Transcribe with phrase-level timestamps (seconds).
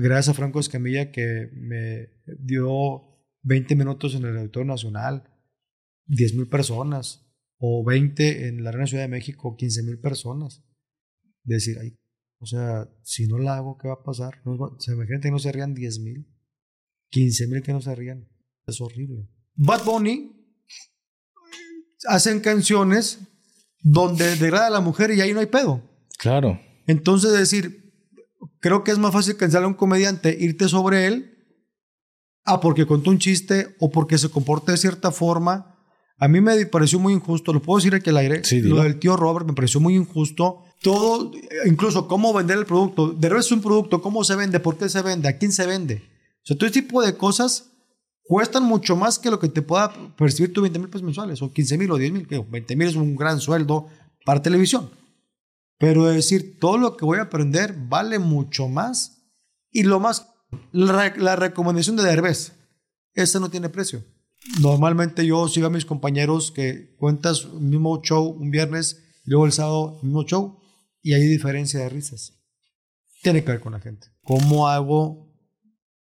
[0.00, 2.08] gracias a Franco Escamilla que me
[2.38, 3.02] dio
[3.42, 5.24] 20 minutos en el Auditorio Nacional,
[6.06, 7.26] 10 mil personas,
[7.58, 10.64] o 20 en la Arena Ciudad de México, 15 mil personas.
[11.44, 11.98] Decir, ay,
[12.38, 14.40] o sea, si no la hago, ¿qué va a pasar?
[14.44, 16.26] No, o sea, imagínate que no se rían 10 mil,
[17.10, 18.28] 15 mil que no se rían.
[18.66, 19.28] Es horrible.
[19.54, 20.32] Bad Bunny
[22.06, 23.20] hacen canciones
[23.80, 25.82] donde degrada a la mujer y ahí no hay pedo.
[26.18, 26.60] Claro.
[26.86, 27.81] Entonces, decir,
[28.62, 31.36] creo que es más fácil cancelar a un comediante, irte sobre él,
[32.44, 35.76] ah, porque contó un chiste o porque se comporta de cierta forma.
[36.16, 39.00] A mí me pareció muy injusto, lo puedo decir aquí al aire, Sí, lo del
[39.00, 40.62] tío Robert me pareció muy injusto.
[40.80, 41.32] Todo,
[41.66, 43.08] incluso cómo vender el producto.
[43.08, 46.02] De es un producto, cómo se vende, por qué se vende, a quién se vende.
[46.44, 47.72] O sea, todo ese tipo de cosas
[48.22, 51.52] cuestan mucho más que lo que te pueda percibir tu 20 mil pesos mensuales, o
[51.52, 52.28] 15 mil o 10 mil.
[52.28, 53.88] 20 mil es un gran sueldo
[54.24, 54.88] para televisión.
[55.82, 59.26] Pero decir, todo lo que voy a aprender vale mucho más.
[59.68, 60.32] Y lo más,
[60.70, 62.52] la, re- la recomendación de Derbez,
[63.14, 64.04] esa no tiene precio.
[64.60, 69.44] Normalmente yo sigo a mis compañeros que cuentas el mismo show un viernes y luego
[69.46, 70.60] el sábado el mismo show
[71.02, 72.40] y hay diferencia de risas.
[73.24, 74.06] Tiene que ver con la gente.
[74.22, 75.34] ¿Cómo hago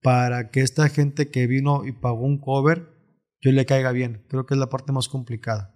[0.02, 2.96] para que esta gente que vino y pagó un cover
[3.42, 4.26] yo le caiga bien?
[4.28, 5.76] Creo que es la parte más complicada.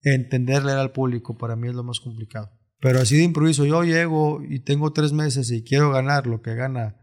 [0.00, 2.50] Entenderle al público para mí es lo más complicado.
[2.80, 6.54] Pero así de improviso, yo llego y tengo tres meses y quiero ganar lo que
[6.54, 6.96] gana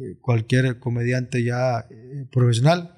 [0.00, 2.96] eh, cualquier comediante ya eh, profesional,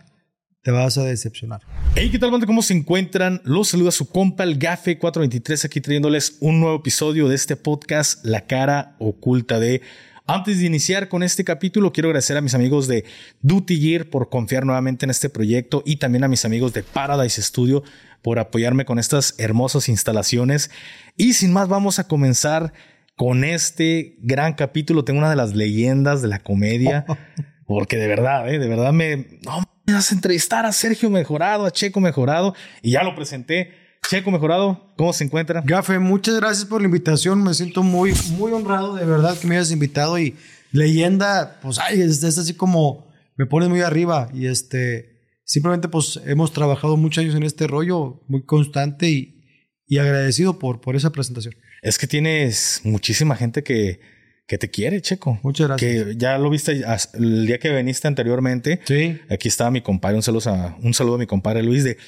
[0.62, 1.60] te vas a decepcionar.
[1.94, 2.46] Hey, ¿qué tal, banda?
[2.46, 3.40] ¿Cómo se encuentran?
[3.44, 8.24] Los saluda su compa, el Gafe 423, aquí trayéndoles un nuevo episodio de este podcast,
[8.24, 9.82] La cara oculta de.
[10.30, 13.06] Antes de iniciar con este capítulo, quiero agradecer a mis amigos de
[13.40, 17.40] Duty Gear por confiar nuevamente en este proyecto y también a mis amigos de Paradise
[17.40, 17.82] Studio
[18.20, 20.70] por apoyarme con estas hermosas instalaciones.
[21.16, 22.74] Y sin más, vamos a comenzar
[23.16, 25.02] con este gran capítulo.
[25.02, 27.06] Tengo una de las leyendas de la comedia,
[27.66, 28.58] porque de verdad, ¿eh?
[28.58, 29.40] de verdad me...
[29.46, 33.87] No, me vas a entrevistar a Sergio Mejorado, a Checo Mejorado, y ya lo presenté.
[34.06, 35.62] Checo Mejorado, ¿cómo se encuentra?
[35.64, 37.42] Gafe, muchas gracias por la invitación.
[37.42, 40.18] Me siento muy, muy honrado de verdad que me hayas invitado.
[40.18, 40.36] Y
[40.72, 44.28] leyenda, pues, ay, es, es así como me pones muy arriba.
[44.32, 49.44] Y este, simplemente, pues, hemos trabajado muchos años en este rollo, muy constante y,
[49.86, 51.54] y agradecido por, por esa presentación.
[51.82, 54.00] Es que tienes muchísima gente que,
[54.46, 55.38] que te quiere, Checo.
[55.42, 56.06] Muchas gracias.
[56.06, 56.82] Que ya lo viste
[57.14, 58.80] el día que viniste anteriormente.
[58.86, 59.20] Sí.
[59.28, 61.98] Aquí estaba mi compadre, un saludo a, un saludo a mi compadre Luis de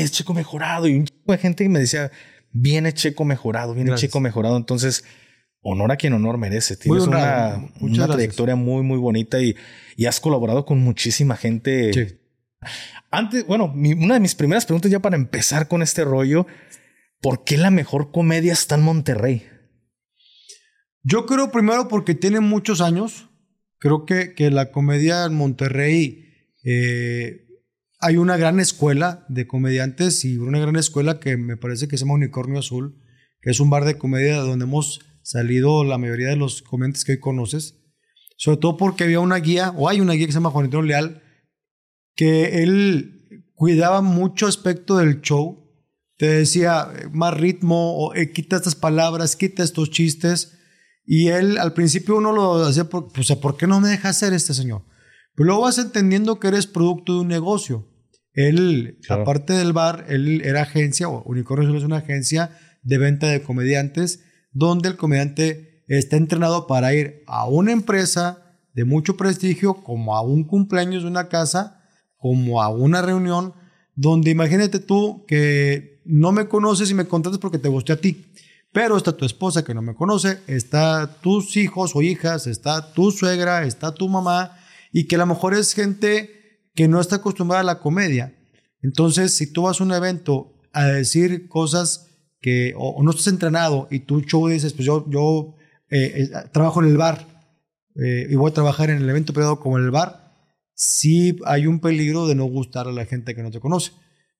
[0.00, 2.10] es Checo mejorado y un chico de gente que me decía
[2.50, 4.10] viene Checo mejorado, viene Gracias.
[4.10, 4.56] Checo mejorado.
[4.56, 5.04] Entonces,
[5.60, 6.76] honor a quien honor merece.
[6.76, 9.54] Tienes Muy una, una trayectoria muy, muy bonita y,
[9.96, 11.92] y has colaborado con muchísima gente.
[11.92, 12.18] Sí.
[13.10, 16.46] Antes, bueno, mi- una de mis primeras preguntas ya para empezar con este rollo,
[17.20, 19.46] ¿por qué la mejor comedia está en Monterrey?
[21.02, 23.28] Yo creo primero porque tiene muchos años.
[23.78, 26.24] Creo que, que la comedia en Monterrey
[26.64, 27.46] eh,
[28.02, 32.04] hay una gran escuela de comediantes y una gran escuela que me parece que se
[32.04, 33.00] llama Unicornio Azul,
[33.40, 37.12] que es un bar de comedia donde hemos salido la mayoría de los comediantes que
[37.12, 37.80] hoy conoces.
[38.36, 41.22] Sobre todo porque había una guía, o hay una guía que se llama Juanito Leal,
[42.16, 45.70] que él cuidaba mucho aspecto del show.
[46.16, 50.58] Te decía más ritmo, o eh, quita estas palabras, quita estos chistes.
[51.06, 54.32] Y él al principio uno lo hacía, por, pues, ¿por qué no me deja hacer
[54.32, 54.82] este señor?
[55.36, 57.91] Pero luego vas entendiendo que eres producto de un negocio.
[58.34, 59.22] Él, Claro.
[59.22, 62.50] aparte del bar, él era agencia, o Unicornio es una agencia
[62.82, 64.20] de venta de comediantes,
[64.52, 68.38] donde el comediante está entrenado para ir a una empresa
[68.74, 71.82] de mucho prestigio, como a un cumpleaños de una casa,
[72.16, 73.52] como a una reunión,
[73.94, 78.32] donde imagínate tú que no me conoces y me contratas porque te gusté a ti.
[78.72, 83.10] Pero está tu esposa que no me conoce, está tus hijos o hijas, está tu
[83.10, 84.56] suegra, está tu mamá,
[84.92, 86.41] y que a lo mejor es gente
[86.74, 88.34] que no está acostumbrada a la comedia.
[88.82, 92.08] Entonces, si tú vas a un evento a decir cosas
[92.40, 95.54] que o, no estás entrenado y tu show dices, pues yo, yo
[95.90, 97.26] eh, eh, trabajo en el bar
[97.94, 100.34] eh, y voy a trabajar en el evento privado como en el bar,
[100.74, 103.92] sí hay un peligro de no gustar a la gente que no te conoce.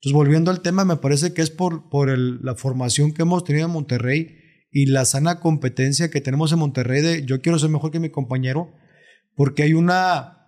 [0.03, 3.67] Entonces, volviendo al tema, me parece que es por, por la formación que hemos tenido
[3.67, 4.37] en Monterrey
[4.73, 8.11] y la sana competencia que tenemos en Monterrey de yo quiero ser mejor que mi
[8.11, 8.73] compañero,
[9.37, 10.42] porque hay una,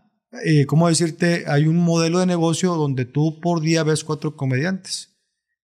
[0.44, 1.44] eh, ¿cómo decirte?
[1.46, 5.16] Hay un modelo de negocio donde tú por día ves cuatro comediantes,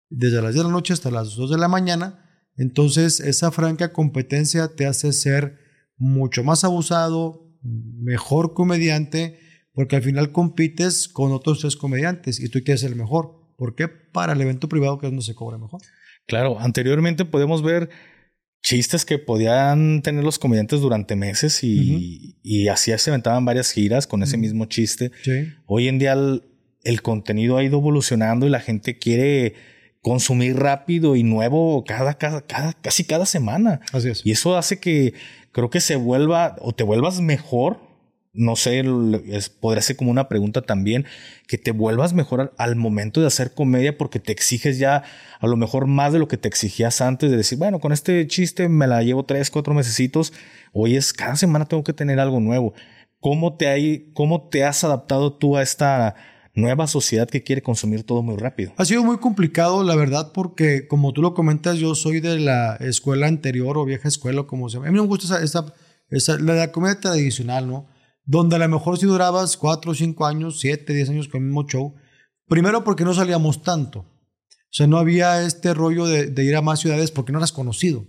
[0.09, 2.49] desde las 10 de la noche hasta las 2 de la mañana.
[2.57, 5.57] Entonces, esa franca competencia te hace ser
[5.97, 9.39] mucho más abusado, mejor comediante,
[9.73, 13.53] porque al final compites con otros tres comediantes y tú quieres ser el mejor.
[13.57, 13.87] ¿Por qué?
[13.87, 15.81] Para el evento privado que es donde se cobra mejor.
[16.27, 17.89] Claro, anteriormente podemos ver
[18.61, 24.07] chistes que podían tener los comediantes durante meses y, y así se aventaban varias giras
[24.07, 25.11] con ese mismo chiste.
[25.65, 26.13] Hoy en día
[26.83, 29.55] el, contenido ha ido evolucionando y la gente quiere
[30.01, 33.81] consumir rápido y nuevo cada, cada, cada, casi cada semana.
[33.91, 34.25] Así es.
[34.25, 35.13] Y eso hace que
[35.51, 37.90] creo que se vuelva o te vuelvas mejor
[38.33, 38.83] no sé,
[39.59, 41.05] podría ser como una pregunta también,
[41.47, 45.03] que te vuelvas mejor al, momento de hacer comedia porque te exiges ya
[45.39, 48.25] a lo mejor más de lo que te exigías antes de decir, bueno, con este
[48.27, 50.33] chiste me la llevo tres, cuatro mesecitos,
[50.71, 52.73] hoy es cada semana tengo que tener algo nuevo.
[53.19, 56.15] ¿Cómo te, hay, cómo te has adaptado tú a esta
[56.55, 58.71] nueva sociedad que quiere consumir todo muy rápido?
[58.77, 62.77] Ha sido muy complicado, la verdad, porque como tú lo comentas, yo soy de la
[62.77, 64.87] escuela anterior o vieja escuela, como se llama.
[64.87, 65.65] A mí me gusta esa,
[66.09, 67.85] esa, la comedia tradicional, ¿no?
[68.25, 71.67] Donde a lo mejor si durabas 4, 5 años, 7, 10 años con el mismo
[71.67, 71.95] show,
[72.47, 73.99] primero porque no salíamos tanto.
[73.99, 78.05] O sea, no había este rollo de, ir a más ciudades porque no eras conocido.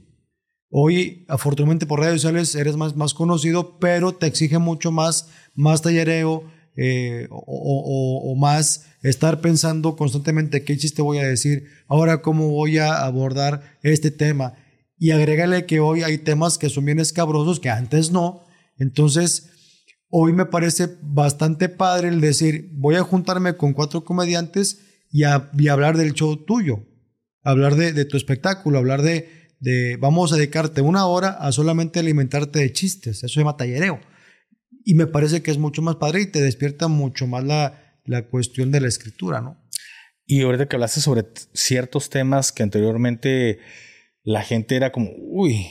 [0.71, 5.83] Hoy, afortunadamente por redes sociales, eres más, más conocido, pero te exige mucho más, más
[5.83, 6.45] tallereo
[6.77, 13.05] eh, o, más estar pensando constantemente qué chiste voy a decir, ahora cómo voy a
[13.05, 14.55] abordar este tema.
[14.97, 18.45] Y agrégale que hoy hay temas que son bien escabrosos que antes no.
[18.79, 19.51] Entonces,
[20.15, 25.97] hoy me parece bastante padre el decir, voy a juntarme con cuatro comediantes y, hablar
[25.97, 26.87] del show tuyo,
[27.43, 32.59] hablar de, tu espectáculo, hablar de, de, vamos a dedicarte una hora a solamente alimentarte
[32.59, 34.01] de chistes, eso se llama tallereo.
[34.85, 38.27] Y me parece que es mucho más padre y te despierta mucho más la, la
[38.27, 39.57] cuestión de la escritura, ¿no?
[40.27, 41.25] Y ahorita que hablaste sobre
[41.55, 43.61] ciertos temas que anteriormente
[44.25, 45.67] la gente era como, uy,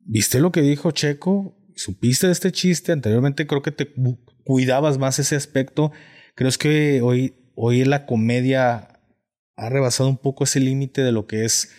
[0.00, 1.56] ¿viste lo que dijo Checo?
[1.76, 3.92] Supiste de este chiste, anteriormente creo que te
[4.44, 5.92] cuidabas más ese aspecto.
[6.34, 9.00] Creo que hoy, hoy la comedia
[9.56, 11.70] ha rebasado un poco ese límite de lo que es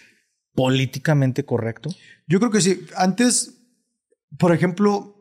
[0.54, 1.90] políticamente correcto.
[2.28, 2.86] Yo creo que sí.
[2.96, 3.62] Antes,
[4.38, 5.14] por ejemplo,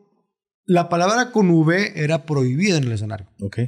[0.65, 3.27] la palabra con V era prohibida en el escenario.
[3.39, 3.59] Ok.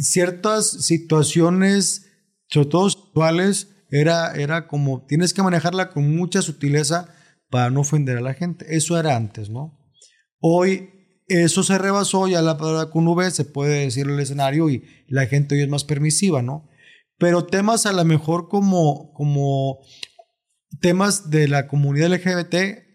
[0.00, 2.10] ciertas situaciones,
[2.48, 7.14] sobre todo sexuales, era, era como tienes que manejarla con mucha sutileza
[7.50, 8.66] para no ofender a la gente.
[8.68, 9.78] Eso era antes, ¿no?
[10.40, 10.90] Hoy
[11.28, 14.84] eso se rebasó, ya la palabra con V se puede decir en el escenario y
[15.06, 16.68] la gente hoy es más permisiva, ¿no?
[17.18, 19.80] Pero temas a lo mejor como, como
[20.80, 22.86] temas de la comunidad LGBT,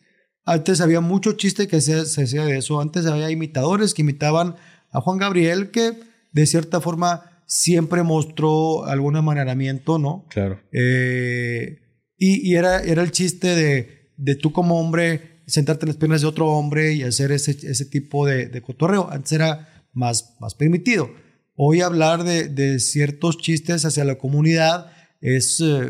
[0.45, 4.55] antes había mucho chiste que se, se hacía de eso, antes había imitadores que imitaban
[4.91, 5.93] a Juan Gabriel, que
[6.31, 10.25] de cierta forma siempre mostró algún amanaramiento, ¿no?
[10.29, 10.59] Claro.
[10.71, 11.79] Eh,
[12.17, 16.21] y, y era, era el chiste de de tú como hombre sentarte en las piernas
[16.21, 19.09] de otro hombre y hacer ese, ese tipo de, de, cotorreo.
[19.11, 21.09] Antes era más, más permitido.
[21.55, 24.91] Hoy hablar de, de ciertos chistes hacia la comunidad
[25.23, 25.89] es eh,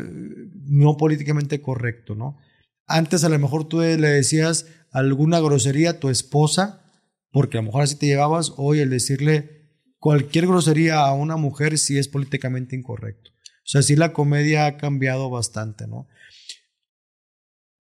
[0.66, 2.38] no políticamente correcto, ¿no?
[2.86, 6.84] Antes a lo mejor tú le decías alguna grosería a tu esposa,
[7.32, 8.52] porque a lo mejor así te llevabas.
[8.56, 13.30] Hoy el decirle cualquier grosería a una mujer sí es políticamente incorrecto.
[13.32, 16.06] O sea, sí la comedia ha cambiado bastante, ¿no?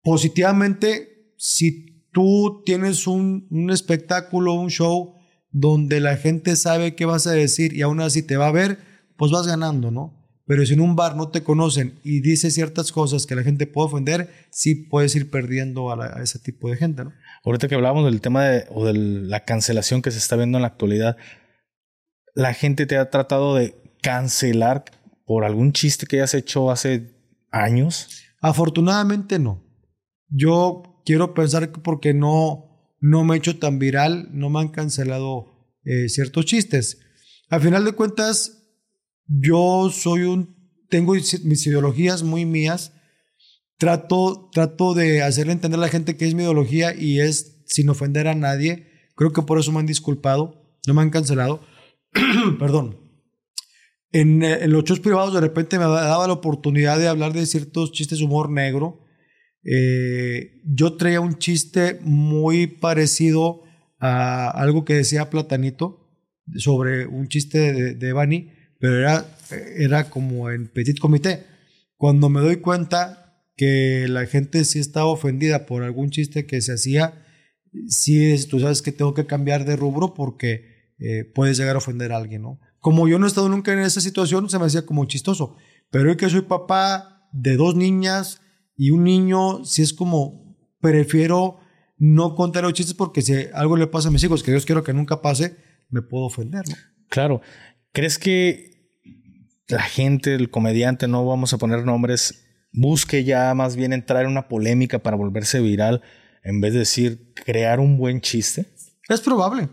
[0.03, 5.15] Positivamente, si tú tienes un, un, espectáculo, un show
[5.51, 8.79] donde la gente sabe qué vas a decir y aún así te va a ver,
[9.17, 10.21] pues vas ganando, ¿no?
[10.51, 13.67] Pero si en un bar no te conocen y dices ciertas cosas que la gente
[13.67, 17.13] puede ofender, sí puedes ir perdiendo a, ese tipo de gente, ¿no?
[17.45, 20.63] Ahorita que hablábamos del tema de, o de la cancelación que se está viendo en
[20.63, 21.15] la actualidad,
[22.33, 24.83] ¿la gente te ha tratado de cancelar
[25.25, 27.15] por algún chiste que hayas hecho hace
[27.51, 28.09] años?
[28.41, 29.63] Afortunadamente no.
[30.31, 34.69] Yo quiero pensar que porque no, no me he hecho tan viral, no me han
[34.69, 36.99] cancelado eh, ciertos chistes.
[37.49, 38.63] Al final de cuentas,
[39.27, 40.55] yo soy un,
[40.89, 42.93] tengo mis ideologías muy mías.
[43.77, 47.89] Trato, trato de hacerle entender a la gente que es mi ideología y es sin
[47.89, 48.87] ofender a nadie.
[49.15, 51.61] Creo que por eso me han disculpado, no me han cancelado.
[52.59, 52.99] Perdón.
[54.11, 57.45] En, eh, en, los shows privados de repente me daba la oportunidad de hablar de
[57.45, 59.00] ciertos chistes humor negro
[59.63, 63.63] eh, yo traía un chiste muy parecido
[63.99, 66.09] a algo que decía Platanito
[66.55, 68.49] sobre un chiste de, de
[68.79, 69.37] pero era,
[69.77, 71.45] era como en petit comité.
[71.97, 76.73] Cuando me doy cuenta que la gente sí estaba ofendida por algún chiste que se
[76.73, 77.23] hacía,
[77.87, 82.11] sí, tú sabes que tengo que cambiar de rubro porque eh, puedes llegar a ofender
[82.11, 82.59] a alguien, ¿no?
[82.79, 85.57] Como yo no he estado nunca en esa situación, se me hacía como chistoso.
[85.91, 88.41] Pero hoy que soy papá de dos niñas,
[88.81, 91.59] y un niño, si es como, prefiero
[91.99, 94.83] no contar los chistes porque si algo le pasa a mis hijos, que Dios quiero
[94.83, 95.55] que nunca pase,
[95.91, 96.73] me puedo ofender, ¿no?
[97.07, 97.41] Claro.
[97.91, 98.89] ¿Crees que
[99.67, 104.31] la gente, el comediante, no vamos a poner nombres, busque ya más bien entrar en
[104.31, 106.01] una polémica para volverse viral
[106.43, 108.65] en vez de decir crear un buen chiste?
[109.07, 109.69] Es probable.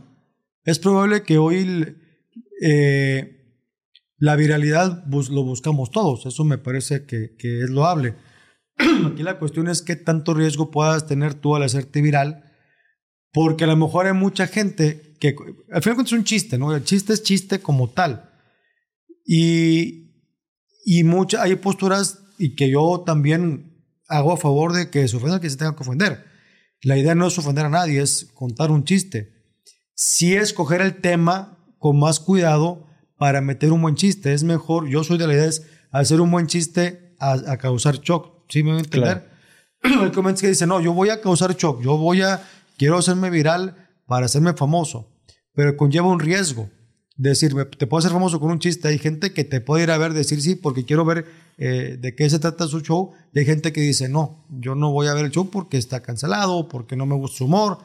[0.64, 1.96] Es probable que hoy
[2.60, 3.56] eh,
[4.18, 6.26] la viralidad lo buscamos todos.
[6.26, 8.27] Eso me parece que, que es loable.
[9.12, 12.44] Aquí la cuestión es qué tanto riesgo puedas tener tú al hacerte viral,
[13.32, 15.35] porque a lo mejor hay mucha gente que,
[15.73, 16.75] al final es un chiste, ¿no?
[16.75, 18.30] El chiste es chiste como tal.
[19.25, 20.12] Y,
[20.85, 23.68] y mucha, hay posturas y que yo también
[24.08, 26.25] hago a favor de que se ofenda que se tenga que ofender.
[26.82, 29.32] La idea no es ofender a nadie, es contar un chiste.
[29.94, 32.87] Sí escoger el tema con más cuidado
[33.18, 34.32] para meter un buen chiste.
[34.32, 38.38] Es mejor, yo soy de la idea es hacer un buen chiste a, causar shock.
[38.48, 39.28] ¿Sí me voy a entender?
[39.80, 40.04] Claro.
[40.04, 42.42] El que dice, no, yo voy a causar shock, yo voy a,
[42.76, 45.08] quiero hacerme viral para hacerme famoso,
[45.54, 46.70] pero conlleva un riesgo.
[47.16, 48.86] Decir, te puedo hacer famoso con un chiste.
[48.86, 51.26] Hay gente que te puede ir a ver, decir sí, porque quiero ver
[51.58, 53.10] eh, de qué se trata su show.
[53.34, 56.00] Y hay gente que dice, no, yo no voy a ver el show porque está
[56.00, 57.78] cancelado, porque no me gusta su humor.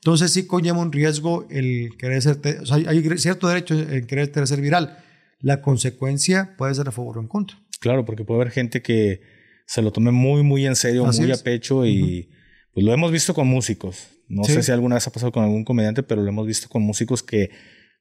[0.00, 4.48] Entonces sí conlleva un riesgo el querer ser, o sea, hay cierto derecho en querer
[4.48, 4.98] ser viral.
[5.38, 7.56] La consecuencia puede ser a favor o en contra.
[7.78, 9.22] Claro, porque puede haber gente que
[9.70, 12.28] se lo tome muy, muy en serio, muy a pecho y
[12.74, 14.08] pues lo hemos visto con músicos.
[14.26, 16.82] No sé si alguna vez ha pasado con algún comediante, pero lo hemos visto con
[16.82, 17.50] músicos que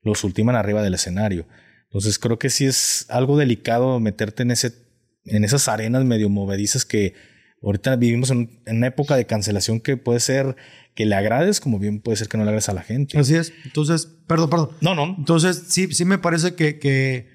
[0.01, 1.45] los ultiman arriba del escenario.
[1.83, 4.73] Entonces creo que sí es algo delicado meterte en ese
[5.25, 7.13] en esas arenas medio movedizas que
[7.61, 10.55] ahorita vivimos en, una época de cancelación que puede ser
[10.95, 13.15] que le agrades como bien puede ser que no le agrades a la gente.
[13.19, 13.53] Así es.
[13.63, 14.69] Entonces, perdón, perdón.
[14.81, 15.15] No, no.
[15.19, 17.29] Entonces, sí, sí me parece que, que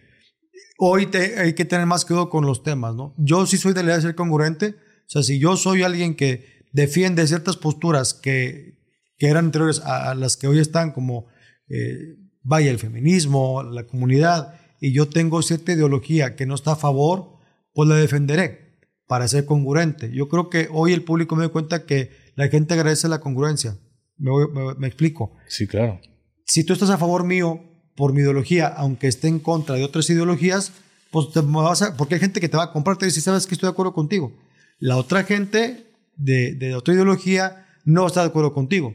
[0.78, 3.14] hoy te, hay que tener más cuidado con los temas, ¿no?
[3.18, 4.76] Yo sí soy de la idea de ser congruente.
[5.06, 8.78] O sea, si yo soy alguien que defiende ciertas posturas que,
[9.18, 11.26] que eran anteriores a, las que hoy están, como
[11.68, 16.76] eh, vaya el feminismo, la comunidad, y yo tengo cierta ideología que no está a
[16.76, 17.38] favor,
[17.72, 20.10] pues la defenderé para ser congruente.
[20.12, 23.78] Yo creo que hoy el público me da cuenta que la gente agradece la congruencia.
[24.16, 24.30] Me,
[24.78, 25.32] me, explico.
[25.48, 26.00] Sí, claro.
[26.44, 30.08] Si tú estás a favor mío por mi ideología, aunque esté en contra de otras
[30.10, 30.72] ideologías,
[31.10, 33.46] pues te vas a, porque hay gente que te va a comprar, te dice, sabes
[33.46, 34.32] que estoy de acuerdo contigo.
[34.78, 35.86] La otra gente
[36.16, 38.94] de, de otra ideología no está de acuerdo contigo.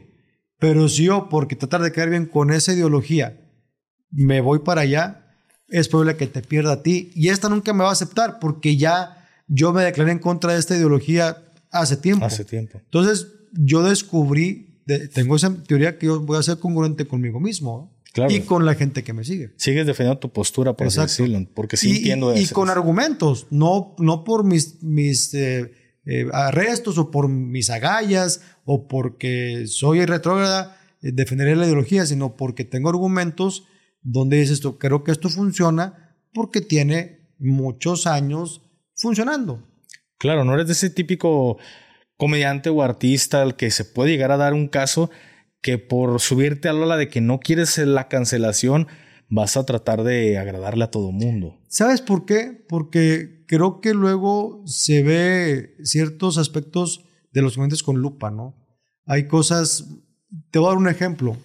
[0.58, 3.40] Pero si yo, porque tratar de quedar bien con esa ideología,
[4.10, 5.26] me voy para allá,
[5.68, 7.10] es probable que te pierda a ti.
[7.14, 10.58] Y esta nunca me va a aceptar porque ya yo me declaré en contra de
[10.58, 12.24] esta ideología hace tiempo.
[12.24, 12.78] Hace tiempo.
[12.84, 14.82] Entonces, yo descubrí,
[15.14, 17.96] tengo esa teoría que yo voy a ser congruente conmigo mismo.
[18.28, 19.52] Y con la gente que me sigue.
[19.56, 22.42] Sigues defendiendo tu postura, por decirlo, porque sí entiendo eso.
[22.42, 25.72] Y con argumentos, no, no por mis, mis eh,
[26.04, 32.36] eh, arrestos o por mis agallas o porque soy retrógrada, eh, defenderé la ideología, sino
[32.36, 33.64] porque tengo argumentos
[34.02, 38.62] donde dices esto, creo que esto funciona porque tiene muchos años
[38.94, 39.66] funcionando.
[40.18, 41.58] Claro, no eres de ese típico
[42.16, 45.10] comediante o artista al que se puede llegar a dar un caso
[45.60, 48.88] que por subirte a la ola de que no quieres la cancelación
[49.28, 51.58] vas a tratar de agradarle a todo mundo.
[51.68, 52.64] ¿Sabes por qué?
[52.68, 58.56] Porque creo que luego se ve ciertos aspectos de los comediantes con lupa, ¿no?
[59.06, 59.86] Hay cosas,
[60.50, 61.36] te voy a dar un ejemplo.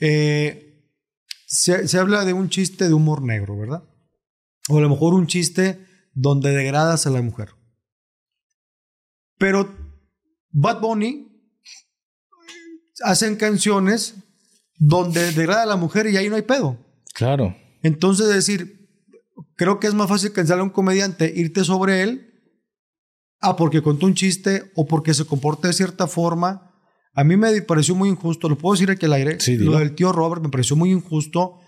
[0.00, 0.66] Eh,
[1.46, 3.84] se, habla de un chiste de humor negro, ¿verdad?
[4.68, 5.78] O a lo mejor un chiste
[6.12, 7.50] donde degradas a la mujer.
[9.38, 9.74] Pero
[10.50, 11.25] Bad Bunny
[13.02, 14.14] hacen canciones
[14.78, 16.78] donde degrada a la mujer y ahí no hay pedo.
[17.14, 17.56] Claro.
[17.82, 18.88] Entonces, decir,
[19.56, 22.34] creo que es más fácil cancelar a un comediante, irte sobre él,
[23.40, 26.66] ah, porque contó un chiste o porque se comporta de cierta forma
[27.16, 30.12] a mí me pareció muy injusto, lo puedo decir aquí al aire, lo del tío
[30.12, 31.60] Robert me pareció muy injusto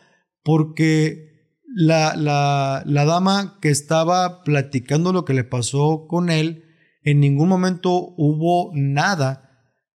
[0.44, 6.64] porque la, la, la, dama que estaba platicando lo que le pasó con él,
[7.02, 9.47] en ningún momento hubo nada.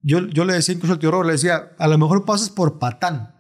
[0.04, 3.36] Yo, yo le decía incluso al tío le decía, a lo mejor pasas por patán,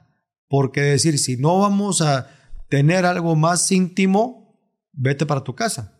[0.47, 2.27] porque decir, si no vamos a
[2.69, 4.57] tener algo más íntimo,
[4.93, 5.93] vete para tu casa.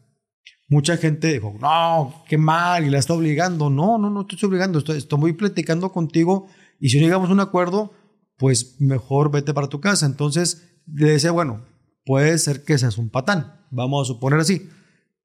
[0.69, 3.69] Mucha gente dijo, no, qué mal, y la está obligando.
[3.69, 6.47] No, no, no estoy obligando, estoy, estoy platicando contigo
[6.79, 7.91] y si no llegamos a un acuerdo,
[8.37, 10.05] pues mejor vete para tu casa.
[10.05, 11.65] Entonces le decía, bueno,
[12.05, 14.69] puede ser que seas un patán, vamos a suponer así.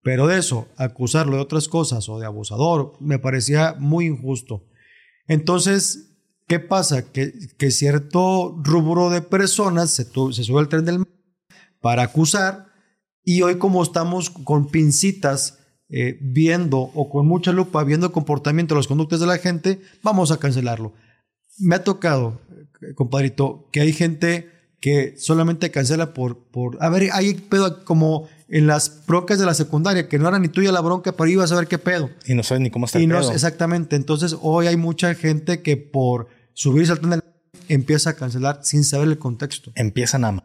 [0.02, 4.67] Pero de eso, acusarlo de otras cosas o de abusador, me parecía muy injusto.
[5.28, 6.08] Entonces,
[6.46, 7.12] ¿qué pasa?
[7.12, 11.04] Que, que cierto rubro de personas se, sube al tren del
[11.80, 12.66] para acusar
[13.24, 15.58] y hoy como estamos con pincitas
[15.90, 20.32] eh, viendo o con mucha lupa viendo el comportamiento, los conductas de la gente, vamos
[20.32, 20.94] a cancelarlo.
[21.58, 22.40] Me ha tocado,
[22.82, 28.28] eh, compadrito, que hay gente que solamente cancela por, por a ver, hay pedo como
[28.48, 31.52] en las broncas de la secundaria, que no era ni tuya la bronca, pero ibas
[31.52, 32.10] a ver qué pedo.
[32.26, 33.32] Y no sabes ni cómo está y el no, pedo.
[33.32, 33.94] Exactamente.
[33.96, 37.22] Entonces, hoy hay mucha gente que por subirse al tren del
[37.68, 39.70] empieza a cancelar sin saber el contexto.
[39.74, 40.42] Empiezan a...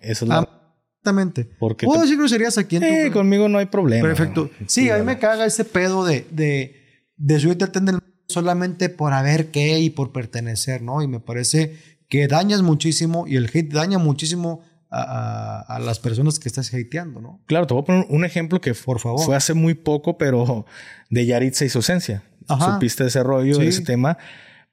[0.00, 0.38] Eso es la...
[0.38, 0.56] Ah,
[1.02, 1.48] Exactamente.
[1.58, 4.06] Porque ¿Puedo te- decir groserías aquí en tu- Eh, conmigo no hay problema.
[4.06, 4.50] Perfecto.
[4.66, 6.76] Sí, a mí me caga ese pedo de, de,
[7.16, 11.02] de subirte al tren del solamente por haber qué y por pertenecer, ¿no?
[11.02, 11.76] Y me parece
[12.08, 17.20] que dañas muchísimo y el hate daña muchísimo a, a- las personas que estás hateando,
[17.20, 17.40] ¿no?
[17.46, 19.24] Claro, te voy a poner un ejemplo que Por favor.
[19.24, 20.66] fue hace muy poco, pero
[21.10, 22.22] de Yaritza y su esencia.
[22.48, 22.74] Ajá.
[22.74, 23.66] Supiste de ese rollo, Sí.
[23.66, 24.18] ese tema.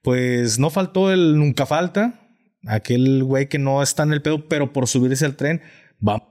[0.01, 2.13] Pues no faltó el nunca falta.
[2.65, 5.61] Aquel güey que no está en el pedo, pero por subirse al tren
[6.05, 6.23] va.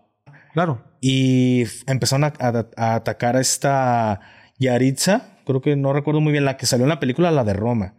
[0.53, 0.83] Claro.
[1.01, 4.21] Y empezaron a, a- a atacar a esta
[4.59, 5.29] Yaritza.
[5.47, 7.95] Creo que no recuerdo muy bien la que salió en la película, la de Roma.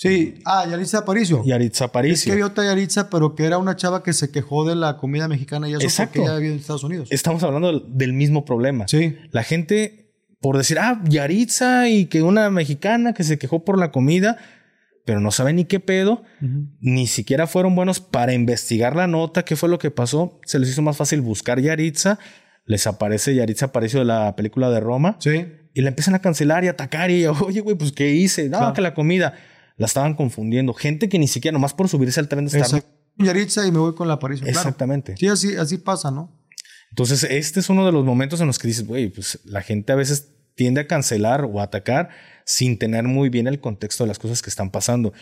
[0.00, 0.36] Sí.
[0.46, 1.42] Ah, Yaritza Aparicio.
[1.44, 2.30] Yaritza Es Aparicio.
[2.30, 5.28] que había otra Yaritza, pero que era una chava que se quejó de la comida
[5.28, 6.22] mexicana y eso Exacto.
[6.22, 7.08] porque ella en Estados Unidos.
[7.12, 8.88] Estamos hablando del, mismo problema.
[8.88, 9.14] Sí.
[9.30, 13.90] La gente, por decir, ah, Yaritza y que una mexicana que se quejó por la
[13.92, 14.38] comida,
[15.04, 16.22] pero no sabe ni qué pedo,
[16.80, 20.40] ni siquiera fueron buenos para investigar la nota, qué fue lo que pasó.
[20.46, 22.18] Se les hizo más fácil buscar Yaritza,
[22.64, 25.46] les aparece Yaritza apareció de la película de Roma Sí.
[25.74, 28.72] y la empiezan a cancelar y atacar y oye, güey, pues qué hice, no, Claro.
[28.72, 29.34] que la comida
[29.80, 30.74] la estaban confundiendo.
[30.74, 32.90] Gente que ni siquiera nomás por subirse al tren de Star Exacto.
[33.16, 34.44] Yaritza y me voy con la Aparicio.
[34.44, 34.58] claro.
[34.58, 35.16] Exactamente.
[35.16, 36.38] Sí, así, así pasa, ¿no?
[36.90, 39.92] Entonces, este es uno de los momentos en los que dices, güey, pues la gente
[39.92, 42.10] a veces tiende a cancelar o a atacar
[42.44, 45.12] sin tener muy bien el contexto de las cosas que están pasando.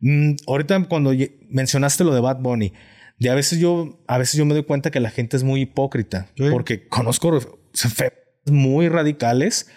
[0.00, 1.12] Mm, ahorita cuando
[1.48, 2.72] mencionaste lo de Bad Bunny,
[3.18, 5.62] de a veces yo, a veces yo me doy cuenta que la gente es muy
[5.62, 6.44] hipócrita Sí.
[6.50, 7.38] porque conozco
[8.46, 9.68] muy radicales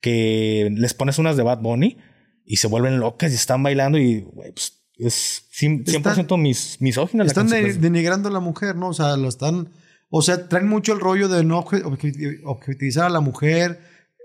[0.00, 1.98] que les pones unas de Bad Bunny
[2.44, 7.24] y se vuelven locas y están bailando y, güey, pues es 100%, 100% mis, misógina
[7.24, 8.88] la Están de- denigrando a la mujer, ¿no?
[8.90, 9.70] O sea, lo están.
[10.10, 13.80] O sea, traen mucho el rollo de no obje- obje- objetivizar a la mujer.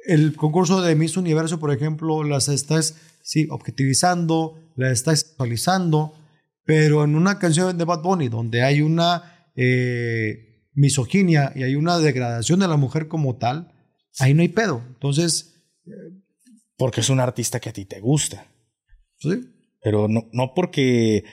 [0.05, 6.13] El concurso de Miss Universo, por ejemplo, las estás, sí, objetivizando, las estás sexualizando.
[6.65, 11.97] Pero en una canción de Bad Bunny, donde hay una eh, misoginia y hay una
[11.97, 13.71] degradación de la mujer como tal,
[14.19, 14.83] ahí no hay pedo.
[14.87, 15.55] Entonces,
[16.79, 18.47] Porque es un artista que a ti te gusta.
[19.19, 19.53] sí.
[19.81, 21.23] Pero no, no porque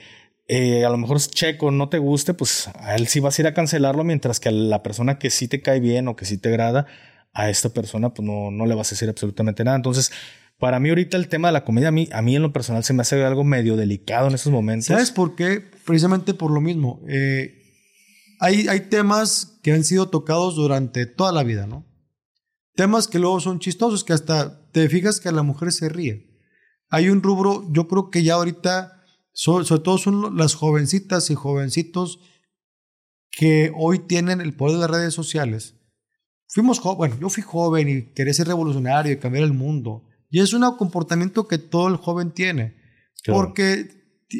[0.47, 3.41] eh, a lo mejor es checo, no te guste, pues a él sí vas a
[3.41, 6.23] ir a cancelarlo, mientras que a la persona que sí te cae bien o que
[6.23, 6.85] sí te agrada,
[7.33, 9.75] a esta persona pues no, no le vas a decir absolutamente nada.
[9.75, 10.11] Entonces,
[10.59, 12.83] para mí ahorita el tema de la comedia, a mí, a mí en lo personal
[12.85, 14.87] se me hace algo medio delicado en esos momentos.
[14.87, 15.61] ¿Sabes por qué?
[15.85, 17.01] Precisamente por lo mismo.
[17.09, 17.61] Eh,
[18.39, 21.85] hay, hay temas que han sido tocados durante toda la vida, ¿no?
[22.75, 26.39] Temas que luego son chistosos, que hasta te fijas que la mujer se ríe.
[26.89, 31.35] Hay un rubro, yo creo que ya ahorita, so- sobre todo son las jovencitas y
[31.35, 32.19] jovencitos
[33.31, 35.73] que hoy tienen el poder de las redes sociales.
[36.49, 40.07] Fuimos bueno, yo fui joven y quería ser revolucionario y cambiar el mundo.
[40.29, 42.75] Y es un comportamiento que todo el joven tiene.
[43.23, 43.39] Claro.
[43.41, 43.89] Porque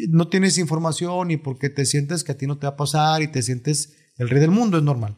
[0.09, 3.23] no tienes información y porque te sientes que a ti no te va a pasar
[3.23, 5.17] y te sientes el rey del mundo, es normal.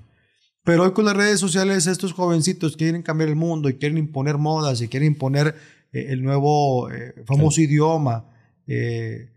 [0.69, 4.37] Pero hoy con las redes sociales estos jovencitos quieren cambiar el mundo y quieren imponer
[4.37, 5.55] modas y quieren imponer
[5.91, 8.29] eh, el nuevo eh, famoso idioma.
[8.67, 9.31] Eh,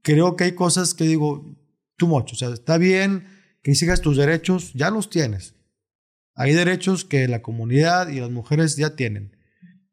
[0.00, 1.54] creo que hay cosas que digo,
[1.98, 2.32] too much.
[2.32, 3.26] O sea, está bien
[3.62, 5.56] que sigas tus derechos, ya los tienes.
[6.34, 9.36] Hay derechos que la comunidad y las mujeres ya tienen.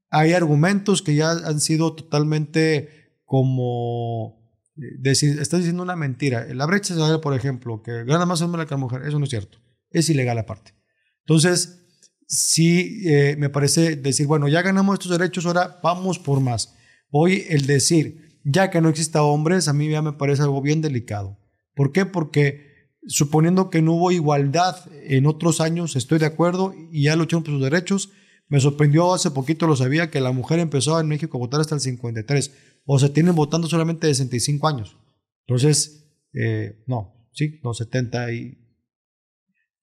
[0.10, 2.88] Hay argumentos que ya han sido totalmente
[3.26, 6.48] como decir, estás diciendo una mentira.
[6.54, 9.30] La brecha salarial, por ejemplo, que gana más hombre que la mujer, eso no es
[9.30, 9.60] cierto.
[9.92, 10.74] Es ilegal aparte.
[11.22, 11.80] Entonces,
[12.28, 16.76] sí eh, me parece decir, bueno, ya ganamos estos derechos, ahora vamos por más.
[17.12, 20.82] Hoy el decir, ya que no exista hombres, a mí ya me parece algo bien
[20.82, 21.40] delicado.
[21.76, 22.06] ¿Por qué?
[22.06, 22.70] Porque
[23.08, 27.54] suponiendo que no hubo igualdad en otros años, estoy de acuerdo y ya lucharon por
[27.54, 28.12] sus derechos.
[28.48, 31.76] Me sorprendió hace poquito, lo sabía, que la mujer empezó en México a votar hasta
[31.76, 32.52] el 53.
[32.86, 34.98] O sea, tienen votando solamente de 65 años.
[35.46, 38.58] Entonces, eh, no, sí, no, 70 y...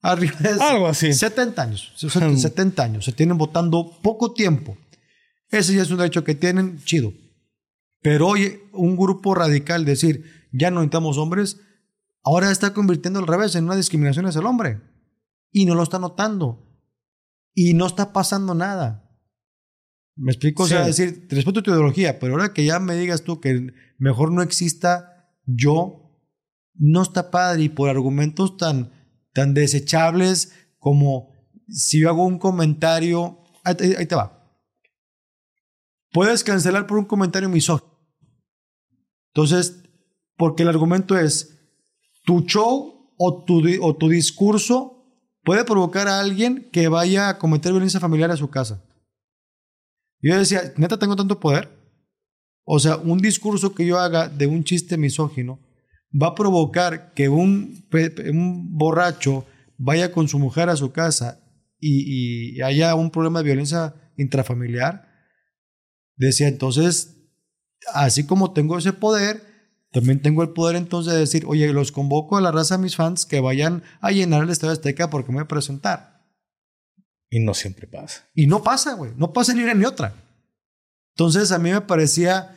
[0.07, 1.13] Arriba de Algo así.
[1.13, 4.77] 70 años, 70 años, se tienen votando poco tiempo.
[5.51, 7.13] Ese ya es un derecho que tienen, chido.
[8.03, 11.61] Pero hoy un grupo radical decir, ya no necesitamos hombres,
[12.23, 14.81] ahora está convirtiendo al revés en una discriminación hacia el hombre.
[15.51, 16.63] Y no lo está notando.
[17.55, 19.11] Y no está pasando nada.
[20.15, 20.65] ¿Me explico?
[20.65, 20.87] O sea, Sí.
[21.05, 25.31] decir, respeto tu ideología, pero ahora que ya me digas tú que mejor no exista
[25.47, 26.13] yo,
[26.75, 27.65] no está padre.
[27.65, 28.93] Y por argumentos tan,
[29.37, 31.35] tan desechables como
[31.69, 34.33] si yo hago un comentario, ahí, te va.
[36.11, 37.93] Puedes cancelar por un comentario misógino.
[39.35, 39.83] Entonces,
[40.39, 41.55] porque el argumento es
[42.25, 45.05] tu show o tu, o tu discurso
[45.45, 48.83] puede provocar a alguien que vaya a cometer violencia familiar a su casa.
[50.23, 51.69] Yo decía, neta, tengo tanto poder.
[52.65, 55.61] O sea, un discurso que yo haga de un chiste misógino
[56.21, 57.87] va a provocar que un,
[58.31, 61.41] un borracho vaya con su mujer a su casa
[61.79, 65.09] y, y haya un problema de violencia intrafamiliar.
[66.17, 67.17] Decía, entonces,
[67.93, 69.43] así como tengo ese poder,
[69.93, 72.97] también tengo el poder entonces de decir, oye, los convoco a la raza, a mis
[72.97, 76.23] fans, que vayan a llenar el Estadio Azteca porque me voy a presentar.
[77.31, 78.29] Y no siempre pasa.
[78.35, 79.13] Y no pasa, güey.
[79.17, 80.15] No pasa ni una ni otra.
[81.15, 82.57] Entonces a mí me parecía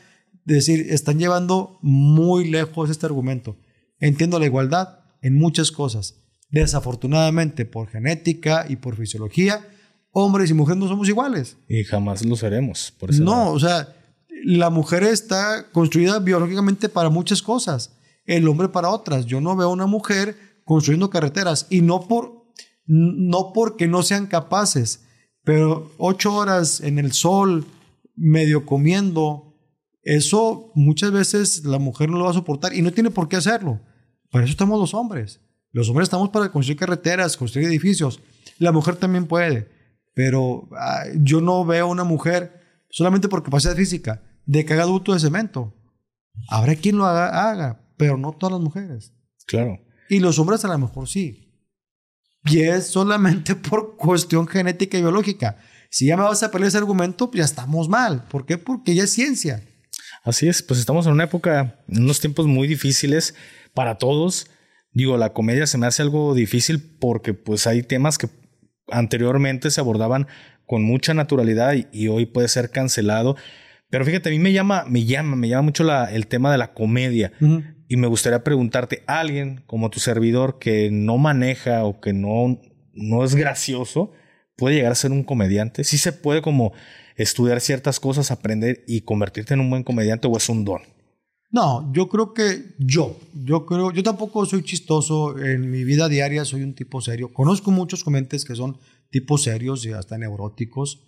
[0.54, 3.58] decir, están llevando muy lejos este argumento.
[4.00, 6.16] Entiendo la igualdad en muchas cosas.
[6.50, 9.66] Desafortunadamente, por genética y por fisiología,
[10.12, 11.58] hombres y mujeres no somos iguales.
[11.68, 12.94] Y jamás lo seremos.
[13.00, 13.96] Por no, o sea,
[14.44, 19.26] la mujer está construida biológicamente para muchas cosas, el hombre para otras.
[19.26, 20.36] Yo no veo una mujer
[20.66, 22.46] construyendo carreteras y no, por,
[22.86, 25.04] no porque no sean capaces,
[25.44, 27.66] pero ocho horas en el sol,
[28.16, 29.49] medio comiendo,
[30.02, 33.36] eso muchas veces la mujer no lo va a soportar y no tiene por qué
[33.36, 33.82] hacerlo.
[34.32, 35.42] Para eso estamos los hombres.
[35.72, 38.20] Los hombres estamos para construir carreteras, construir edificios.
[38.58, 39.70] La mujer también puede,
[40.14, 45.14] pero ah, yo no veo una mujer solamente por capacidad física de que haga adulto
[45.14, 45.76] de cemento.
[46.48, 49.14] Habrá quien lo haga, pero no todas las mujeres.
[49.46, 49.80] Claro.
[50.10, 51.54] Y los hombres a lo mejor sí.
[52.46, 55.58] Y es solamente por cuestión genética y biológica.
[55.92, 58.26] Si ya me vas a pelear ese argumento, pues ya estamos mal.
[58.30, 58.58] ¿Por qué?
[58.58, 59.64] Porque ya es ciencia.
[60.24, 63.36] Así es, pues estamos en una época, en unos tiempos muy difíciles
[63.74, 64.50] para todos.
[64.92, 68.28] Digo, la comedia se me hace algo difícil porque pues hay temas que
[68.92, 70.28] anteriormente se abordaban
[70.66, 73.36] con mucha naturalidad y, hoy puede ser cancelado.
[73.90, 76.60] Pero fíjate, a mí me llama, me llama, me llama mucho la, el tema de
[76.60, 77.32] la comedia.
[77.88, 82.62] Y me gustaría preguntarte, alguien como tu servidor que no maneja o que no,
[82.94, 84.12] no es gracioso,
[84.56, 85.84] ¿puede llegar a ser un comediante?
[85.84, 86.72] ¿Sí se puede como
[87.20, 90.82] estudiar ciertas cosas, aprender y convertirte en un buen comediante o es un don?
[91.52, 96.46] No, yo creo que yo, yo creo, yo tampoco soy chistoso en mi vida diaria,
[96.46, 97.34] soy un tipo serio.
[97.34, 98.78] Conozco muchos comediantes que son
[99.10, 101.02] tipos serios y hasta neuróticos.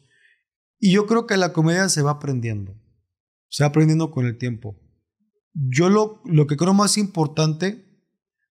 [0.79, 2.75] Y yo creo que la comedia se va aprendiendo,
[3.49, 4.75] se va aprendiendo con el tiempo.
[5.53, 7.85] Yo lo, lo que creo más importante,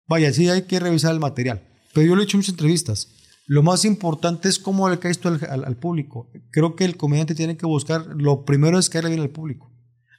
[0.08, 3.14] vaya, sí hay que revisar el material, pero yo lo he hecho muchas entrevistas.
[3.48, 6.30] Lo más importante es cómo le cae esto al, al, público.
[6.52, 9.72] Creo que el comediante tiene que buscar, lo primero es caerle bien al público,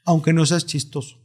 [0.05, 1.19] aunque no seas chistoso.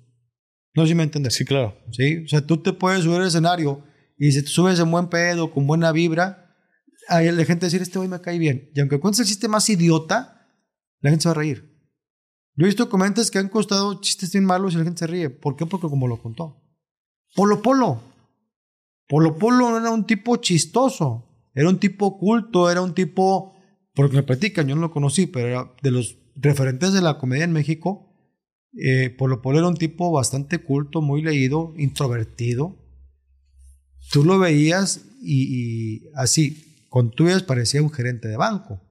[0.76, 1.34] No sé si me entiendes.
[1.36, 1.78] Sí, claro.
[1.92, 3.84] Sí, o sea, tú te puedes subir al escenario
[4.18, 6.56] y si te subes en buen pedo, con buena vibra,
[7.08, 8.70] hay la gente decir, este hoy me cae bien.
[8.76, 10.50] Y aunque cuentes el chiste más idiota,
[11.00, 11.74] la gente se va a reír.
[12.56, 15.30] Yo he visto comentarios que han costado chistes bien malos y la gente se ríe.
[15.30, 15.66] ¿Por qué?
[15.66, 16.62] Porque como lo contó.
[17.36, 18.02] Polo Polo.
[19.08, 21.33] Polo Polo no era un tipo chistoso.
[21.54, 23.56] Era un tipo culto, era un tipo,
[23.94, 27.44] porque me platican, yo no lo conocí, pero era de los referentes de la comedia
[27.44, 28.10] en México.
[28.76, 32.78] Eh, Polo Polo era un tipo bastante culto, muy leído, introvertido.
[34.12, 38.82] Tú lo veías y así, con tuyas parecía un gerente de banco.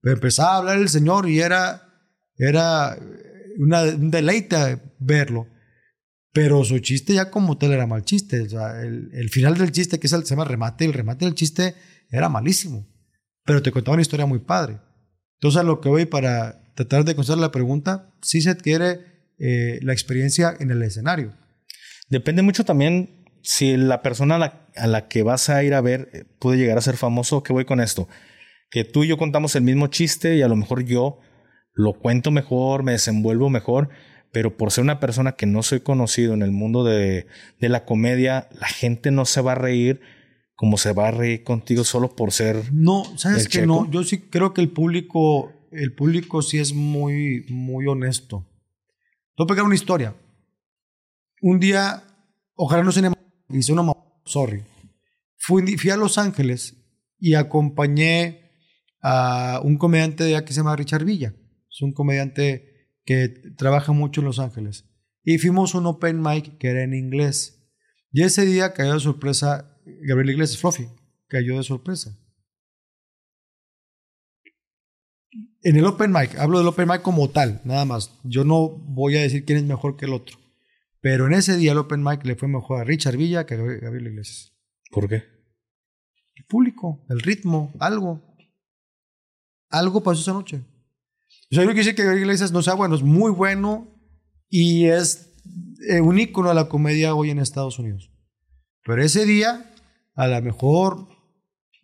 [0.00, 1.82] Pero empezaba a hablar el señor y era,
[2.36, 2.98] era
[3.58, 5.48] una, un deleite verlo.
[6.32, 8.42] Pero su chiste ya como tal era mal chiste.
[8.42, 11.34] O sea, el, final del chiste, que es el, se llama remate, el remate del
[11.34, 11.74] chiste
[12.14, 12.86] era malísimo.
[13.44, 14.78] Pero te contaba una historia muy padre.
[15.38, 19.00] Entonces, a lo que voy para tratar de contestar la pregunta, sí se adquiere
[19.38, 21.34] eh, la experiencia en el escenario.
[22.08, 24.36] Depende mucho también si la persona
[24.76, 27.52] a la, que vas a ir a ver eh, puede llegar a ser famoso, ¿qué
[27.52, 28.08] voy con esto?
[28.70, 31.20] Que tú y yo contamos el mismo chiste y a lo mejor yo
[31.74, 33.90] lo cuento mejor, me desenvuelvo mejor,
[34.32, 37.26] pero por ser una persona que no soy conocido en el mundo de,
[37.60, 40.00] de la comedia, la gente no se va a reír
[40.54, 42.72] como se va a reír contigo solo por ser.
[42.72, 43.90] No, sabes que no.
[43.90, 48.46] Yo sí creo que el público, el público sí es muy, muy honesto.
[49.36, 50.14] Te voy a pegar una historia.
[51.42, 52.04] Un día,
[52.54, 53.02] ojalá no se
[53.50, 53.92] hice una
[54.24, 54.62] sorry.
[55.36, 56.76] Fui, fui a Los Ángeles
[57.18, 58.52] y acompañé
[59.02, 61.34] a un comediante de que se llama Richard Villa.
[61.68, 64.86] Es un comediante que trabaja mucho en Los Ángeles.
[65.24, 67.68] Y fuimos un open mic que era en inglés.
[68.12, 70.88] Y ese día cayó de sorpresa Gabriel Iglesias Fluffy.
[71.28, 72.16] Cayó de sorpresa.
[75.62, 78.18] En el open mic, hablo del open mic como tal, nada más.
[78.22, 80.38] Yo no voy a decir quién es mejor que el otro.
[81.04, 83.56] Pero en ese día el Open Mic le fue mejor a Richard Villa que a
[83.58, 84.56] Gabriel Iglesias.
[84.90, 85.16] ¿Por qué?
[86.34, 88.22] El público, el ritmo, algo.
[89.68, 90.64] Algo pasó esa noche.
[91.50, 93.86] O sea, yo no quiero decir que Gabriel Iglesias no sea bueno, es muy bueno
[94.48, 95.36] y es
[95.90, 98.10] eh, un ícono de la comedia hoy en Estados Unidos.
[98.82, 99.73] Pero ese día,
[100.14, 101.08] a lo mejor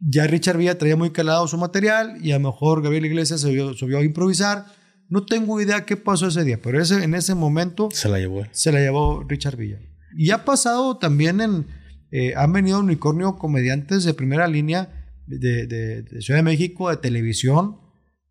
[0.01, 3.75] ya Richard Villa traía muy calado su material y a lo mejor Gabriel Iglesias se
[3.75, 4.67] subió, a improvisar.
[5.09, 8.45] No tengo idea qué pasó ese día, pero ese, en ese momento se la llevó.
[8.53, 9.81] Se la llevó Richard Villa.
[10.17, 11.67] Y ha pasado también en,
[12.13, 17.77] eh, han venido unicornio comediantes de primera línea de, de, Ciudad de México, de televisión,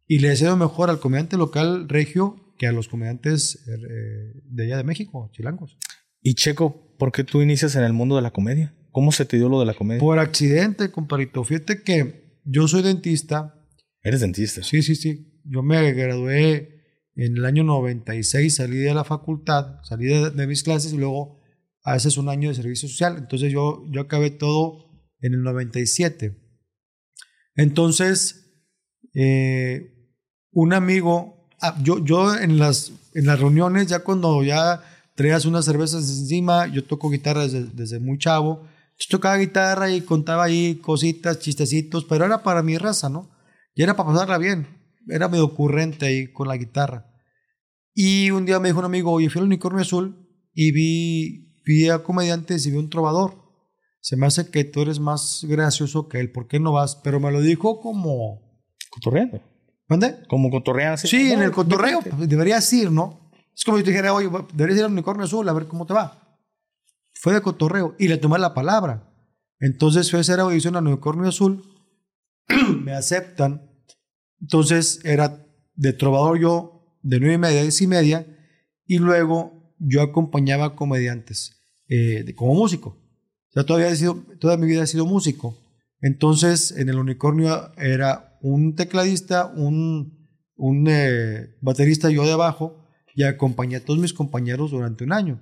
[0.08, 4.78] y le deseo mejor al comediante local regio que a los comediantes eh, de allá
[4.78, 5.78] de México, chilangos.
[6.22, 8.76] Y Checo, ¿por qué tú inicias en el mundo de la comedia?
[8.91, 9.99] ¿Cómo se te dio lo de la comedia?
[9.99, 11.43] Por accidente, compadrito.
[11.43, 13.56] Fíjate que yo soy dentista.
[14.02, 14.63] ¿Eres dentista?
[14.63, 15.41] Sí, sí, sí.
[15.43, 16.80] Yo me gradué
[17.15, 21.41] en el año 96, salí de la facultad, salí de, mis clases y luego
[21.84, 23.17] haces un año de servicio social.
[23.17, 24.89] Entonces yo, yo acabé todo
[25.21, 26.38] en el 97.
[27.56, 28.49] Entonces,
[29.13, 29.93] eh,
[30.52, 34.82] un amigo, ah, yo, yo en, las, en las reuniones, ya cuando ya
[35.15, 38.65] traías unas cervezas encima, yo toco guitarra desde, desde muy chavo,
[39.00, 43.30] yo tocaba guitarra y contaba ahí cositas, chistecitos, pero era para mi raza, ¿no?
[43.74, 44.68] Y era para pasarla bien.
[45.08, 47.10] Era medio ocurrente ahí con la guitarra.
[47.94, 51.88] Y un día me dijo un amigo, oye, fui al Unicornio Azul y vi, vi
[51.88, 53.36] a comediantes y vi un trovador.
[54.02, 56.98] Se me hace que tú eres más gracioso que él, ¿por qué no vas?
[56.98, 58.42] Pero me lo dijo como...
[58.90, 59.42] Cotorreando.
[59.88, 60.18] ¿Dónde?
[60.28, 60.98] Como cotorreando.
[60.98, 62.02] Sí, en el cotorreo.
[62.18, 63.32] Deberías ir, ¿no?
[63.56, 65.94] Es como si te dijera, oye, deberías ir al Unicornio Azul a ver cómo te
[65.94, 66.29] va
[67.20, 69.14] fue de cotorreo y le tomé la palabra.
[69.60, 71.64] Entonces fue a hacer audición a Unicornio Azul,
[72.82, 73.70] me aceptan.
[74.40, 78.26] Entonces era de trovador yo de nueve y media diez y media
[78.86, 82.92] y luego yo acompañaba comediantes eh, como músico.
[82.92, 85.58] O sea, todavía he sido, toda mi vida he sido músico.
[86.00, 93.24] Entonces en el Unicornio era un tecladista, un, un eh, baterista yo de abajo y
[93.24, 95.42] acompañé a todos mis compañeros durante un año.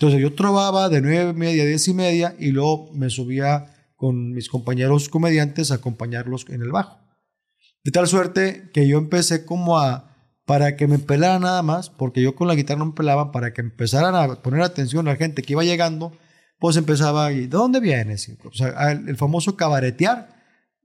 [0.00, 3.66] Entonces yo trovaba de nueve y media a diez y media y luego me subía
[3.96, 6.98] con mis compañeros comediantes a acompañarlos en el bajo.
[7.84, 12.22] De tal suerte que yo empecé como a, para que me pelara nada más, porque
[12.22, 15.16] yo con la guitarra no me pelaba, para que empezaran a poner atención a la
[15.18, 16.16] gente que iba llegando,
[16.58, 18.26] pues empezaba, ¿y de dónde vienes?
[18.26, 20.34] El, famoso cabaretear,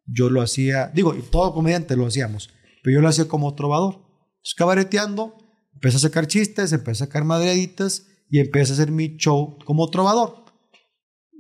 [0.06, 2.50] yo lo hacía, digo, todo comediante lo hacíamos,
[2.84, 3.94] pero yo lo hacía como trovador.
[3.94, 5.38] Entonces, cabareteando,
[5.74, 9.90] empecé a sacar chistes, empecé a sacar madreaditas, y empecé a hacer mi show como
[9.90, 10.46] trovador.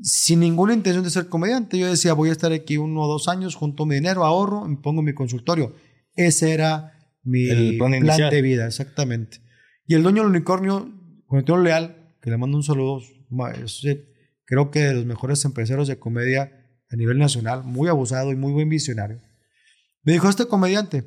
[0.02, 3.28] Sin ninguna intención de ser comediante, yo decía, voy a estar aquí uno o dos
[3.28, 5.74] años, junto mi dinero, ahorro, me pongo mi consultorio.
[6.16, 6.94] Ese era
[7.24, 7.92] mi plan,
[8.30, 9.40] de vida, exactamente.
[9.88, 10.92] Y el dueño del unicornio,
[11.28, 13.02] Juan Leal, que le mando un saludo,
[14.46, 16.52] creo que de los mejores empresarios de comedia
[16.90, 19.22] a nivel nacional, muy abusado y muy buen visionario.
[20.04, 21.04] Me dijo, este comediante.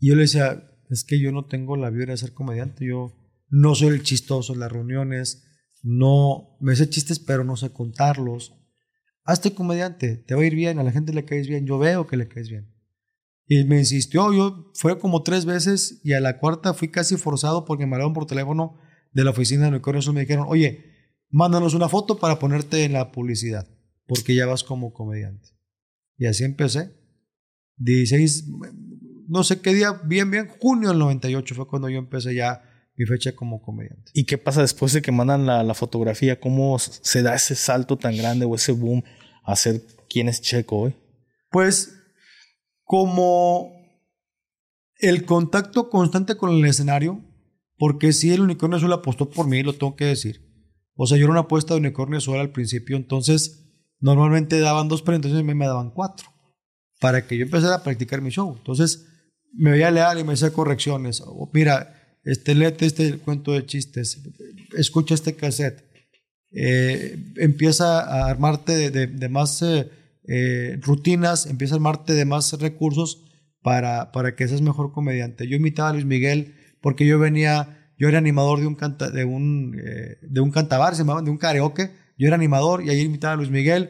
[0.00, 3.17] Y yo le decía, es que yo no tengo la vida de ser comediante, yo
[3.50, 5.44] no soy el chistoso en las reuniones,
[5.82, 8.54] no me sé chistes, pero no sé contarlos.
[9.24, 12.06] Hazte comediante, te va a ir bien, a la gente le caes bien, yo veo
[12.06, 12.72] que le caes bien.
[13.46, 17.64] Y me insistió, yo fue como tres veces y a la cuarta fui casi forzado
[17.64, 18.78] porque me hablaron por teléfono
[19.12, 20.84] de la oficina de Unicornio y me dijeron, oye,
[21.30, 23.66] mándanos una foto para ponerte en la publicidad,
[24.06, 25.48] porque ya vas como comediante.
[26.18, 26.92] Y así empecé.
[27.76, 28.48] 16,
[29.28, 32.67] no sé qué día, bien, bien, junio del 98 fue cuando yo empecé ya
[32.98, 34.10] mi fecha como comediante.
[34.12, 36.40] ¿Y qué pasa después de que mandan la, fotografía?
[36.40, 39.04] ¿Cómo se da ese salto tan grande o ese boom
[39.44, 39.80] a ser
[40.10, 40.96] quién es Checo hoy?
[41.50, 41.94] Pues
[42.82, 43.72] como
[44.96, 47.24] el contacto constante con el escenario,
[47.76, 50.44] porque si el unicornio azul apostó por mí, lo tengo que decir.
[50.94, 53.64] O sea, yo era una apuesta de unicornio azul al principio, entonces
[54.00, 56.28] normalmente daban dos presentaciones y me daban cuatro
[57.00, 58.56] para que yo empezara a practicar mi show.
[58.56, 59.06] Entonces
[59.52, 61.22] me veía leal y me hacía correcciones.
[61.52, 61.97] mira,
[62.28, 64.20] este, léete este cuento de chistes,
[64.76, 65.82] escucha este cassette,
[66.52, 69.88] eh, empieza a armarte de, más eh,
[70.26, 73.24] eh, rutinas, empieza a armarte de más recursos
[73.62, 75.48] para, para que seas mejor comediante.
[75.48, 79.72] Yo imitaba a Luis Miguel porque yo venía, yo era animador de un, de un,
[80.20, 83.36] de un cantabar, se llamaba, de un karaoke, yo era animador y ahí imitaba a
[83.36, 83.88] Luis Miguel.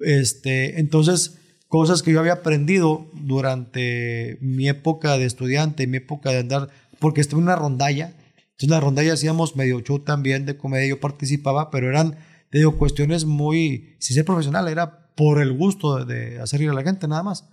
[0.00, 6.38] Este, entonces, cosas que yo había aprendido durante mi época de estudiante, mi época de
[6.38, 8.06] andar porque estaba en una rondalla.
[8.06, 12.18] Entonces, en la rondalla hacíamos medio show también de comedia, yo participaba, pero eran,
[12.50, 16.74] te digo, cuestiones muy, sin ser profesional, era por el gusto de, hacer ir a
[16.74, 17.48] la gente, nada más.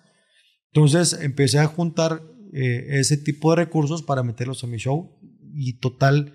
[0.72, 2.22] Entonces, empecé a juntar
[2.54, 5.18] eh, ese tipo de recursos para meterlos en mi show
[5.56, 6.34] y total,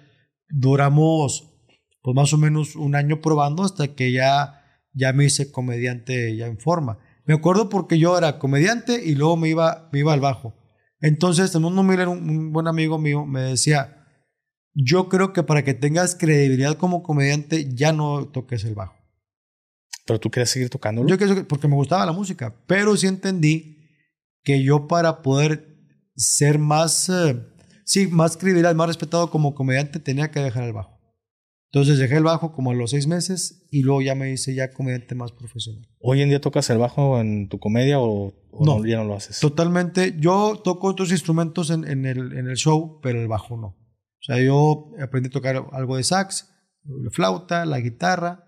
[0.48, 1.54] duramos
[2.02, 6.46] pues más o menos un año probando hasta que ya, ya me hice comediante ya
[6.46, 6.98] en forma.
[7.24, 10.54] Me acuerdo porque yo era comediante y luego me iba, me iba al bajo.
[11.00, 14.06] Entonces, Mundo Miller, un buen amigo mío, me decía,
[14.74, 18.96] yo creo que para que tengas credibilidad como comediante, ya no toques el bajo.
[20.06, 21.08] Pero tú querías seguir tocándolo.
[21.08, 23.78] Yo quería, porque me gustaba la música, pero sí entendí
[24.42, 25.76] que yo para poder
[26.16, 27.40] ser más, eh,
[27.84, 30.97] sí, más credible, más respetado como comediante tenía que dejar el bajo.
[31.70, 34.72] Entonces dejé el bajo como a los seis meses y luego ya me hice ya
[34.72, 35.86] comediante más profesional.
[36.00, 39.38] ¿Hoy en día tocas el bajo en tu comedia o, no, ya no lo haces?
[39.40, 40.16] Totalmente.
[40.18, 43.66] Yo toco otros instrumentos en, en, el, en el show, pero el bajo no.
[43.66, 46.50] O sea, yo aprendí a tocar algo de sax,
[46.84, 48.44] la flauta, la guitarra.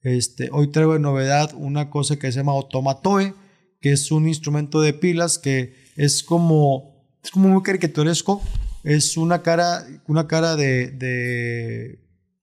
[0.00, 3.34] Este, hoy traigo de novedad una cosa que se llama automatoe,
[3.80, 8.42] que es un instrumento de pilas que es como, es como muy caricaturesco.
[8.82, 12.02] Es una cara, una cara de, de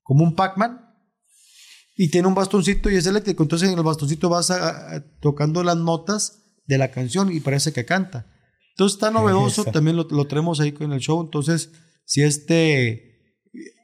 [0.09, 0.81] como un Pac-Man
[1.95, 3.43] y tiene un bastoncito y es eléctrico.
[3.43, 4.51] Entonces en el bastoncito vas
[5.19, 8.25] tocando las notas de la canción y parece que canta.
[8.71, 11.21] Entonces está novedoso, también lo, lo, tenemos ahí con el show.
[11.21, 11.69] Entonces,
[12.05, 13.37] si este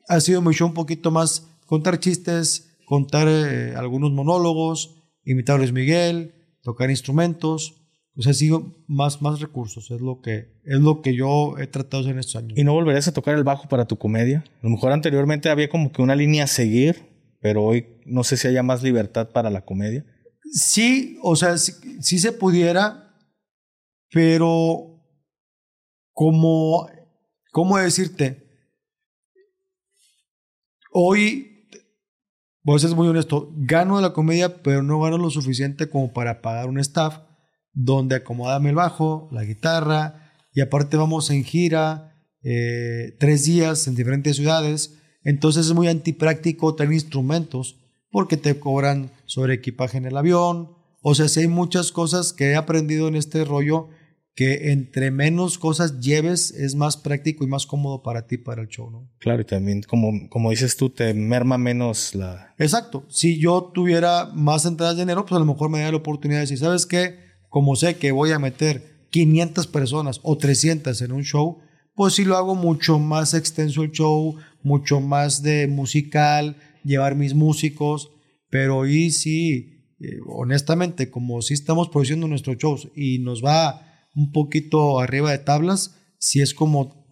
[0.09, 5.59] ha sido mi show un poquito más contar chistes, contar eh, algunos monólogos, imitar a
[5.59, 6.33] Luis Miguel,
[6.63, 7.84] tocar instrumentos.
[8.17, 12.07] O sea, sigo más, más recursos, es lo, que, es lo que yo he tratado
[12.09, 12.57] en estos años.
[12.57, 14.45] ¿Y no volverías a tocar el bajo para tu comedia?
[14.61, 17.03] A lo mejor anteriormente había como que una línea a seguir,
[17.41, 20.05] pero hoy no sé si haya más libertad para la comedia.
[20.49, 23.13] Sí, o sea, sí, se pudiera,
[24.11, 25.03] pero
[26.13, 26.87] como,
[27.51, 28.47] ¿cómo decirte?
[30.93, 31.67] Hoy,
[32.63, 36.13] voy a ser muy honesto, gano de la comedia, pero no gano lo suficiente como
[36.13, 37.24] para pagar un staff
[37.75, 43.95] donde acomodame el bajo, la guitarra, y aparte vamos en gira eh, tres días en
[43.95, 44.97] diferentes ciudades.
[45.23, 47.77] Entonces es muy antipráctico tener instrumentos
[48.09, 50.69] porque te cobran sobre equipaje en el avión.
[51.01, 53.89] O sea, sí hay muchas cosas que he aprendido en este rollo
[54.35, 58.67] que entre menos cosas lleves es más práctico y más cómodo para ti, para el
[58.67, 59.09] show, ¿no?
[59.19, 62.53] Claro, y también, como, como dices tú, te merma menos la...
[62.57, 63.05] Exacto.
[63.09, 66.39] Si yo tuviera más entradas de dinero, pues a lo mejor me daría la oportunidad
[66.39, 67.24] de decir, ¿sabes qué?
[67.55, 71.59] Como sé que voy a meter 500 personas o 300 en un show,
[71.93, 77.33] pues sí lo hago mucho más extenso el show, mucho más de musical, llevar mis
[77.33, 78.11] músicos,
[78.49, 84.33] pero hoy sí, eh, honestamente, como sí estamos produciendo nuestros shows y nos va un
[84.33, 87.07] poquito arriba de tablas, si es como,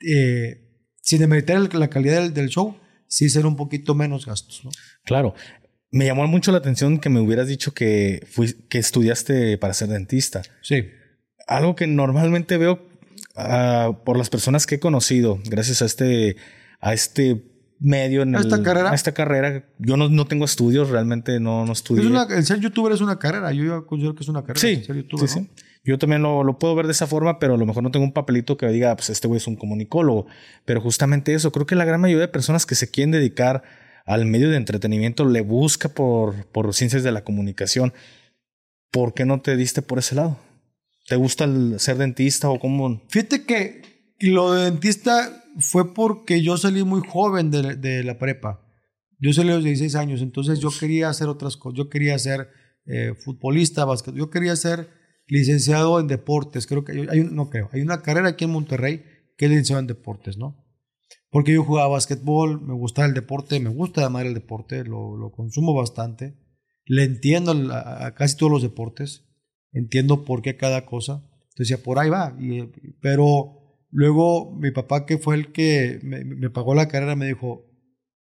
[0.00, 2.74] eh, sin demeritar la calidad del, del, show,
[3.06, 4.64] sí ser un poquito menos gastos.
[4.64, 4.72] ¿no?
[5.04, 5.36] Claro,
[5.94, 8.26] me llamó mucho la atención que me hubieras dicho que,
[8.68, 10.42] que estudiaste para ser dentista.
[10.60, 10.88] Sí.
[11.46, 12.84] Algo que normalmente veo
[13.36, 16.34] uh, por las personas que he conocido, gracias a este,
[16.80, 17.44] a este
[17.78, 18.92] medio en esta carrera.
[18.92, 19.66] esta carrera.
[19.78, 22.10] Yo no, no tengo estudios, realmente no, no estudié.
[22.30, 23.52] el ser youtuber es una carrera.
[23.52, 24.60] Yo considero que es una carrera.
[24.60, 25.48] Sí, sí, sí.
[25.84, 28.04] Yo también lo, lo, puedo ver de esa forma, pero a lo mejor no tengo
[28.04, 30.26] un papelito que diga, pues este güey es un comunicólogo.
[30.64, 33.62] Pero justamente eso, creo que la gran mayoría de personas que se quieren dedicar
[34.04, 37.92] al medio de entretenimiento le busca por, por ciencias de la comunicación.
[38.90, 40.38] ¿Por qué no te diste por ese lado?
[41.06, 43.02] ¿Te gusta el ser dentista o cómo?
[43.08, 43.82] Fíjate que
[44.20, 48.60] lo de dentista fue porque yo salí muy joven de, de la prepa.
[49.18, 51.78] Yo salí a los 16 años, entonces yo quería hacer otras cosas.
[51.78, 52.48] Yo quería ser
[52.86, 54.14] eh, futbolista, básquet.
[54.14, 54.88] Yo quería ser
[55.26, 56.66] licenciado en deportes.
[56.66, 57.70] Creo que hay, no creo.
[57.72, 59.04] Hay una carrera aquí en Monterrey
[59.36, 60.63] que es licenciado en deportes, ¿no?
[61.34, 65.32] Porque yo jugaba básquetbol, me gustaba el deporte, me gusta amar el deporte, lo, lo
[65.32, 66.36] consumo bastante.
[66.84, 69.24] Le entiendo a, casi todos los deportes,
[69.72, 71.28] entiendo por qué cada cosa.
[71.48, 72.36] Entonces decía, por ahí va.
[72.38, 72.70] Y,
[73.00, 77.66] pero luego mi papá, que fue el que me, me, pagó la carrera, me dijo,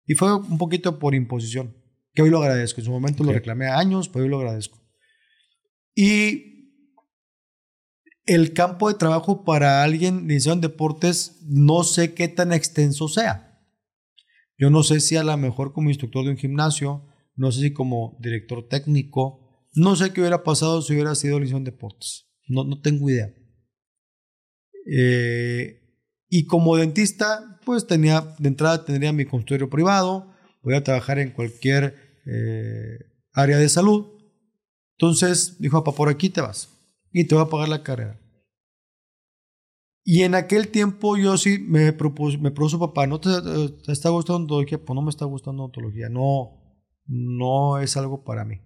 [0.05, 1.75] y fue un poquito por imposición,
[2.13, 2.79] que hoy lo agradezco.
[2.79, 4.77] En su momento lo reclamé a años, pero hoy lo agradezco.
[5.95, 6.48] Y
[8.29, 13.59] el campo de trabajo para alguien licenciado en deportes no sé qué tan extenso sea.
[14.55, 17.73] Yo no sé si a lo mejor como instructor de un gimnasio, no sé si
[17.73, 22.27] como director técnico, no sé qué hubiera pasado si hubiera sido licenciado en deportes.
[22.47, 23.33] No, no tengo idea.
[24.85, 25.81] Eh,
[26.27, 31.95] y como dentista, pues tenía, de entrada tendría mi consultorio privado, podía trabajar en cualquier
[32.27, 32.99] eh,
[33.33, 34.05] área de salud.
[34.99, 36.78] Entonces dijo, papá, por aquí te vas
[37.11, 38.19] y te voy a pagar la carrera.
[40.03, 43.29] Y en aquel tiempo yo sí me, propuse, me propuso papá, ¿no te,
[43.91, 44.83] está gustando odontología?
[44.83, 48.59] Pues no me está gustando odontología, no, no es algo para mí.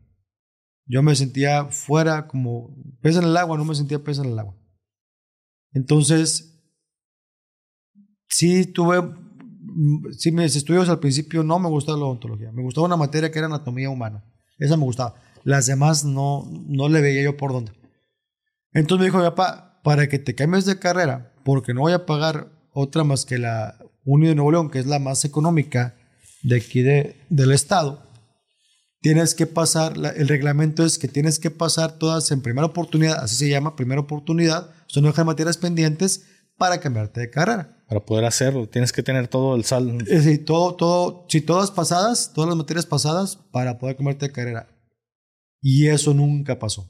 [0.86, 4.40] Yo me sentía fuera como pez en el agua, no me sentía pez en el
[4.40, 4.56] agua.
[5.74, 6.64] Entonces,
[8.30, 9.02] sí tuve,
[10.18, 13.40] sí mis estudios al principio no me gustaba la odontología, me gustaba una materia que
[13.40, 14.24] era anatomía humana,
[14.60, 15.16] esa me gustaba.
[15.44, 17.83] Las demás no, no le veía yo por dónde.
[18.74, 22.50] Entonces me dijo papá, para que te cambies de carrera, porque no voy a pagar
[22.72, 25.96] otra más que la Unión de Nuevo León, que es la más económica
[26.42, 28.04] de aquí de, del estado,
[29.02, 33.36] tienes que pasar, el reglamento es que tienes que pasar todas en primera oportunidad, así
[33.36, 36.26] se llama, primera oportunidad, son dejar materias pendientes
[36.58, 37.84] para cambiarte de carrera.
[37.88, 39.94] Para poder hacerlo, tienes que tener todo el saldo.
[40.04, 44.68] Decir, todo, todo, si todas pasadas, todas las materias pasadas para poder cambiarte de carrera.
[45.62, 46.90] Y eso nunca pasó.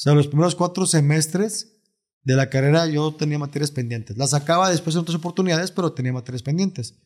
[0.00, 1.78] O sea, los primeros cuatro semestres
[2.22, 4.16] de la carrera yo tenía materias pendientes.
[4.16, 6.98] Las sacaba después en otras oportunidades, pero tenía materias pendientes.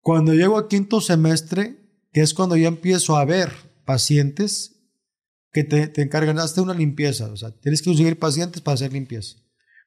[0.00, 1.76] Cuando llego a quinto semestre,
[2.14, 3.52] que es cuando ya empiezo a ver
[3.84, 4.86] pacientes
[5.52, 7.30] que te, te encargan de una limpieza.
[7.30, 9.36] O sea, tienes que conseguir pacientes para hacer limpieza.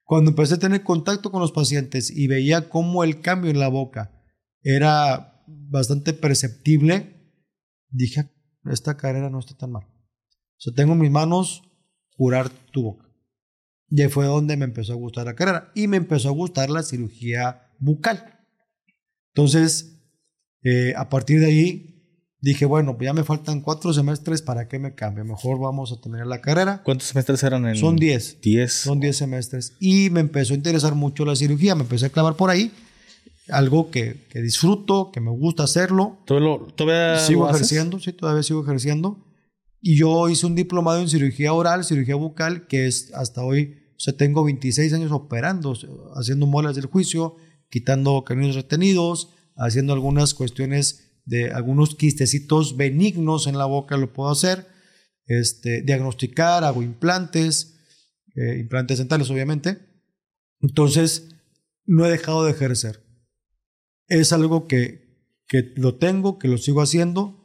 [0.03, 3.69] Cuando empecé a tener contacto con los pacientes y veía cómo el cambio en la
[3.69, 4.11] boca
[4.61, 7.33] era bastante perceptible,
[7.89, 9.92] dije, ah, esta carrera no está tan mal.
[10.57, 11.63] O sea, tengo en mis manos
[12.15, 13.05] curar tu boca.
[13.89, 16.69] Y ahí fue donde me empezó a gustar la carrera y me empezó a gustar
[16.69, 18.39] la cirugía bucal.
[19.35, 19.99] Entonces,
[20.63, 21.89] eh, a partir de ahí
[22.39, 25.23] dije, bueno, pues ya me faltan cuatro semestres, ¿para qué me cambio?
[25.25, 26.81] Mejor vamos a terminar la carrera.
[26.83, 27.75] ¿Cuántos semestres eran en...?
[27.75, 28.39] Son diez.
[28.41, 28.73] Diez.
[28.73, 29.73] Son diez semestres.
[29.79, 32.71] Y me empezó a interesar mucho la cirugía, me empecé a clavar por ahí.
[33.49, 36.17] Algo que, que disfruto, que me gusta hacerlo.
[36.25, 39.17] ¿Todavía Sigo ejerciendo, sí, todavía sigo ejerciendo.
[39.85, 44.13] Y yo hice un diplomado en cirugía oral, cirugía bucal, que es hasta hoy, o
[44.13, 45.73] tengo 26 años operando,
[46.15, 47.35] haciendo muelas del juicio,
[47.69, 54.31] quitando caminos retenidos, haciendo algunas cuestiones de algunos quistecitos benignos en la boca, lo puedo
[54.31, 54.67] hacer.
[55.25, 57.77] Este, diagnosticar, hago implantes,
[58.35, 59.79] eh, implantes dentales obviamente.
[60.61, 61.35] Entonces,
[61.85, 63.03] no he dejado de ejercer.
[64.07, 67.42] Es algo que, que lo tengo, que lo sigo haciendo.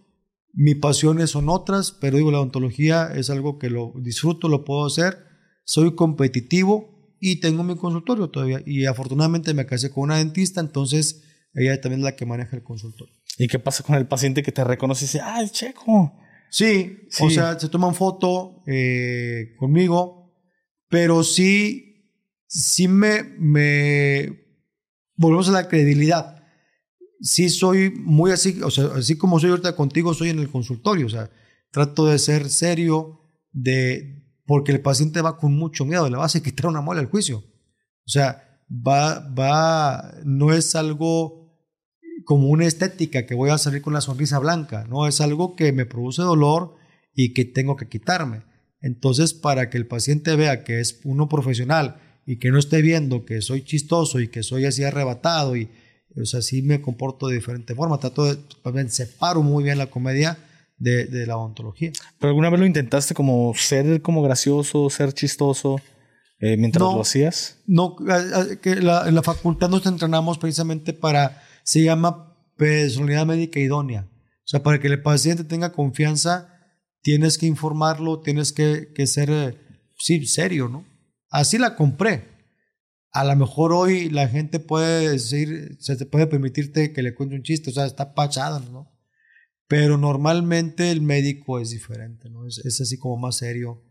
[0.60, 4.84] Mis pasiones son otras, pero digo, la odontología es algo que lo disfruto, lo puedo
[4.84, 5.16] hacer.
[5.62, 8.60] Soy competitivo y tengo mi consultorio todavía.
[8.66, 11.22] Y afortunadamente me casé con una dentista, entonces
[11.54, 13.14] ella también es la que maneja el consultorio.
[13.38, 16.12] ¿Y qué pasa con el paciente que te reconoce y dice, ah, es Checo?
[16.50, 20.34] Sí, o sea, se toman foto eh, conmigo,
[20.88, 22.16] pero sí,
[22.48, 24.42] sí me, me,
[25.14, 26.37] volvemos a la credibilidad.
[27.20, 31.06] Sí soy muy así, o sea, así como soy ahorita contigo, soy en el consultorio,
[31.06, 31.30] o sea,
[31.70, 33.20] trato de ser serio,
[33.52, 37.08] de, porque el paciente va con mucho miedo, le vas a quitar una muela al
[37.08, 37.38] juicio.
[37.38, 41.38] O sea, va, va, no es algo
[42.24, 45.72] como una estética que voy a salir con la sonrisa blanca, no es algo que
[45.72, 46.76] me produce dolor
[47.14, 48.42] y que tengo que quitarme.
[48.80, 53.24] Entonces, para que el paciente vea que es uno profesional y que no esté viendo
[53.24, 55.70] que soy chistoso y que soy así arrebatado y
[56.16, 59.88] o sea, así me comporto de diferente forma, trato de, también separo muy bien la
[59.88, 60.38] comedia
[60.78, 61.92] de, de, la odontología.
[62.18, 65.80] ¿Pero alguna vez lo intentaste como ser como gracioso, ser chistoso
[66.40, 67.58] eh, mientras lo hacías?
[67.66, 67.96] No,
[68.62, 74.08] que la, en la facultad nos entrenamos precisamente para se llama personalidad médica idónea.
[74.10, 76.48] O sea, para que el paciente tenga confianza,
[77.02, 79.58] tienes que informarlo, tienes que, que ser, eh,
[79.98, 80.84] sí, serio, ¿no?
[81.30, 82.37] Así la compré.
[83.10, 87.34] A lo mejor hoy la gente puede decir, se te puede permitirte que le cuente
[87.34, 88.92] un chiste, o sea, está pachada, ¿no?
[89.66, 92.46] Pero normalmente el médico es diferente, ¿no?
[92.46, 93.82] Es, es así como más serio.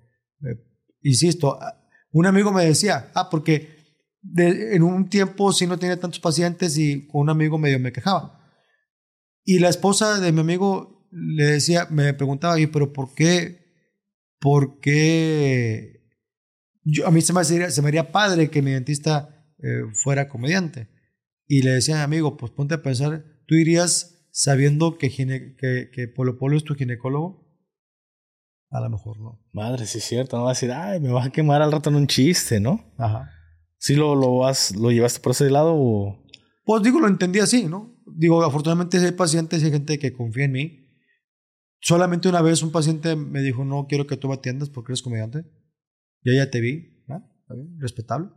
[0.42, 0.64] Eh,
[1.02, 1.60] insisto,
[2.12, 3.78] un amigo me decía, ah, porque
[4.36, 8.40] en un tiempo sí no tenía tantos pacientes y con un amigo medio me quejaba.
[9.44, 13.66] Y la esposa de mi amigo le decía, me preguntaba, y pero ¿por qué?
[14.40, 15.97] ¿Por qué?
[16.90, 20.30] Yo, a mí se me, haría, se me haría padre que mi dentista eh, fuera
[20.30, 20.88] comediante.
[21.46, 26.38] Y le decía amigo, pues ponte a pensar, ¿tú irías sabiendo que, que, que Polo
[26.38, 27.46] Polo es tu ginecólogo?
[28.70, 29.46] A lo mejor no.
[29.52, 30.38] Madre, sí es cierto.
[30.38, 32.94] No va a decir, ay, me vas a quemar al rato en un chiste, ¿no?
[32.98, 33.32] Ajá.
[33.78, 36.24] ¿Sí lo, lo, has, lo llevaste por ese lado o...?
[36.64, 38.02] Pues digo, lo entendí así, ¿no?
[38.06, 40.88] Digo, afortunadamente hay pacientes hay gente que confía en mí.
[41.80, 45.02] Solamente una vez un paciente me dijo, no quiero que tú me atiendas porque eres
[45.02, 45.46] comediante.
[46.24, 46.98] Ya ya te vi,
[47.78, 48.30] respetable.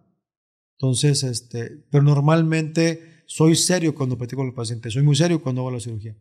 [0.78, 5.60] Entonces, este, pero normalmente soy serio cuando platico con el paciente, soy muy serio cuando
[5.60, 6.16] hago la cirugía.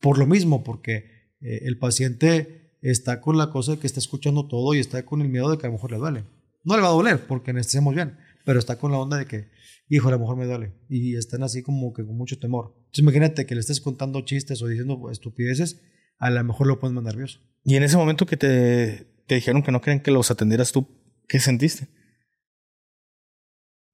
[0.00, 4.46] Por lo mismo, porque eh, el paciente está con la cosa de que está escuchando
[4.46, 6.24] todo y está con el miedo de que a lo mejor le duele.
[6.64, 9.48] No le va a doler porque anestesiamos bien, pero está con la onda de que,
[9.88, 10.74] hijo, a lo mejor me duele.
[10.88, 12.74] Y están así como que con mucho temor.
[12.76, 15.80] Entonces imagínate que le estés contando chistes o diciendo estupideces,
[16.18, 17.40] a lo mejor lo pones más nervioso.
[17.64, 20.86] Y en ese momento que te, te dijeron que no querían que los atendieras tú,
[21.26, 21.88] ¿qué sentiste?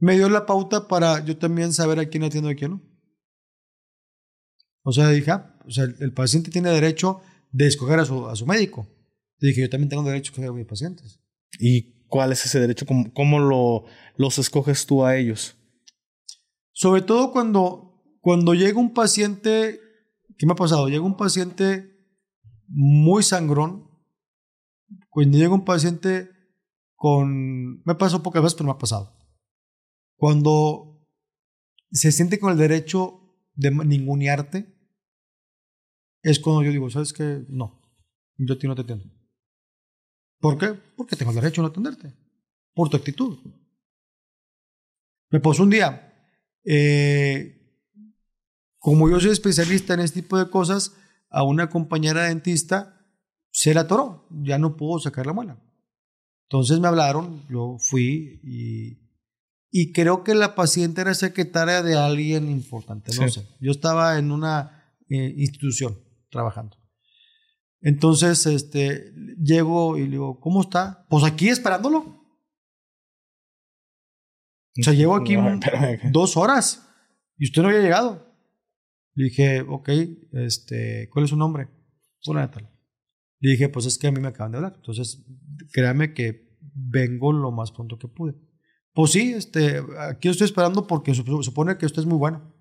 [0.01, 2.83] Me dio la pauta para yo también saber a quién atiendo y a quién no.
[4.83, 7.21] O sea, dije, ah, o sea, el paciente tiene derecho
[7.53, 8.89] de escoger a su, a su médico.
[9.39, 11.21] Y dije, yo también tengo derecho a escoger a mis pacientes.
[11.61, 12.85] ¿Y ¿Cuál es ese derecho?
[12.85, 13.85] ¿Cómo, cómo lo,
[14.17, 15.57] los escoges tú a ellos?
[16.73, 19.79] Sobre todo cuando, cuando llega un paciente,
[20.37, 20.89] ¿qué me ha pasado?
[20.89, 21.95] Llega un paciente
[22.67, 23.88] muy sangrón.
[25.09, 26.31] Cuando llega un paciente
[26.95, 27.83] con...
[27.85, 29.17] Me pasó pocas veces, pero me ha pasado.
[30.17, 31.07] Cuando
[31.91, 33.21] se siente con el derecho
[33.55, 34.75] de ningunearte,
[36.23, 37.45] es cuando yo digo, ¿sabes qué?
[37.49, 37.81] No,
[38.37, 39.07] yo a ti no te entiendo.
[40.41, 40.69] ¿Por qué?
[40.97, 42.15] Porque tengo el derecho a no atenderte.
[42.75, 43.39] Por tu actitud.
[45.31, 46.05] Me pasó un día.
[46.65, 47.59] Eh,
[48.79, 50.97] como yo soy especialista en este tipo de cosas,
[51.31, 52.98] a una compañera dentista
[53.59, 54.29] se la atoró.
[54.31, 55.61] Ya no pudo sacar la muela.
[56.45, 59.01] Entonces me hablaron, yo fui y,
[59.71, 63.11] y creo que la paciente era secretaria de alguien importante.
[63.17, 63.47] No sé.
[63.61, 65.99] Yo estaba en una eh, institución
[66.31, 66.77] trabajando.
[67.81, 71.05] Entonces, este, llego y le digo, ¿cómo está?
[71.11, 71.99] Pues aquí esperándolo.
[74.79, 75.35] O sea, llevo aquí
[76.13, 76.89] dos horas
[77.37, 78.25] y usted no había llegado.
[79.15, 79.89] Le dije, ok,
[80.33, 81.69] este, ¿cuál es su nombre?
[82.25, 82.78] Hola, tal.
[83.41, 84.75] Le dije, pues es que a mí me acaban de hablar.
[84.77, 85.25] Entonces,
[85.73, 88.35] créame que vengo lo más pronto que pude.
[88.93, 92.55] Pues sí, este, aquí estoy esperando porque supone que usted es muy bueno.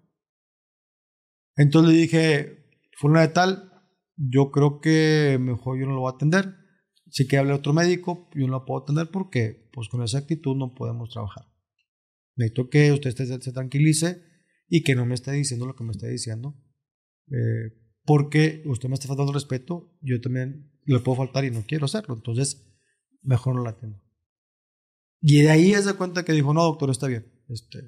[1.56, 3.72] Entonces le dije, fulano de tal,
[4.16, 6.56] yo creo que mejor yo no lo voy a atender.
[7.10, 10.56] Si que hable otro médico, yo no lo puedo atender porque pues con esa actitud
[10.56, 11.46] no podemos trabajar.
[12.36, 14.24] Necesito que usted se, tranquilice
[14.68, 16.56] y que no me esté diciendo lo que me está diciendo.
[17.32, 17.74] Eh,
[18.08, 22.16] porque usted me está faltando respeto, yo también le puedo faltar y no quiero hacerlo.
[22.16, 22.66] Entonces,
[23.22, 24.02] mejor no la atiendo.
[25.22, 27.32] Y de ahí se cuenta que dijo, no, doctor, está bien.
[27.50, 27.80] Este,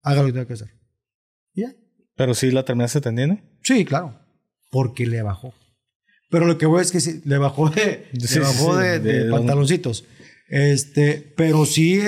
[0.00, 0.70] haga lo que tenga que hacer.
[1.52, 1.76] ya.
[2.16, 3.38] ¿Pero sí la terminaste atendiendo?
[3.62, 4.20] Sí, claro
[4.70, 5.52] porque le bajó.
[6.30, 10.04] Pero lo que voy es que sí, le bajó de, le bajó de, pantaloncitos.
[10.48, 12.00] Este, pero sí,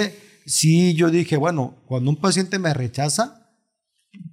[0.46, 3.50] sí, yo dije, bueno, cuando un paciente me rechaza,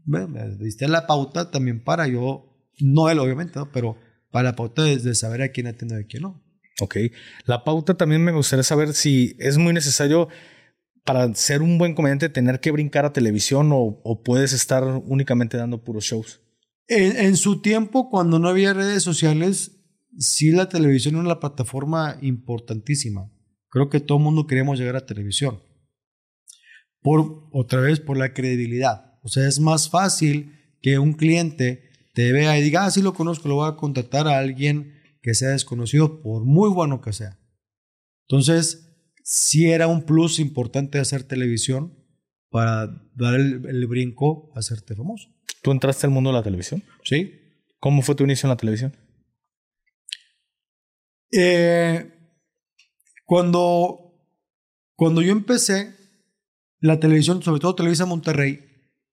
[0.06, 0.28] me,
[0.60, 2.49] diste la pauta también para yo,
[2.80, 3.98] no él obviamente, pero
[4.32, 6.44] para la pauta de, saber a quién atiendo y a quién no.
[6.82, 6.98] Ok.
[7.46, 10.30] La pauta también me gustaría saber si es muy necesario
[11.04, 15.58] para ser un buen comediante tener que brincar a televisión o, o puedes estar únicamente
[15.58, 16.42] dando puros shows.
[16.92, 19.80] En, su tiempo, cuando no había redes sociales,
[20.18, 23.32] sí la televisión era una plataforma importantísima.
[23.70, 25.62] Creo que todo el mundo queríamos llegar a televisión.
[27.02, 29.20] Por, otra vez, por la credibilidad.
[29.22, 31.89] O sea, es más fácil que un cliente
[32.20, 34.92] te vea y diga, ah, sí lo conozco, lo voy a contratar a alguien
[35.22, 37.40] que sea desconocido, por muy bueno que sea.
[38.28, 38.94] Entonces,
[39.24, 41.98] sí era un plus importante hacer televisión
[42.50, 45.30] para dar el brinco a hacerte famoso.
[45.64, 46.84] ¿Tú entraste al mundo de la televisión?
[47.06, 47.40] Sí.
[47.80, 48.98] ¿Cómo fue tu inicio en la televisión?
[51.32, 52.12] Eh,
[53.24, 54.26] cuando,
[54.94, 55.96] cuando yo empecé,
[56.82, 58.60] la televisión, sobre todo Televisa Monterrey,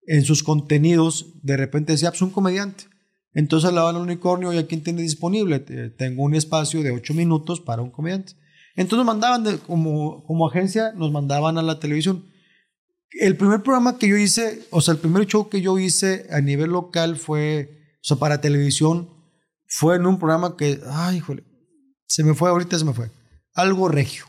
[0.09, 2.96] en sus contenidos, de repente decía, pues un comediante.
[3.37, 5.61] Entonces hablaban al unicornio y a quién tiene disponible.
[5.91, 8.33] Tengo un espacio de ocho minutos para un comediante.
[8.77, 12.25] Entonces nos mandaban, como, como agencia, nos mandaban a la televisión.
[13.11, 16.41] El primer programa que yo hice, o sea, el primer show que yo hice a
[16.41, 19.11] nivel local fue, o sea, para televisión,
[19.67, 21.45] fue en un programa que, ay, híjole,
[22.07, 23.11] se me fue, ahorita se me fue.
[23.53, 24.25] Algo regio,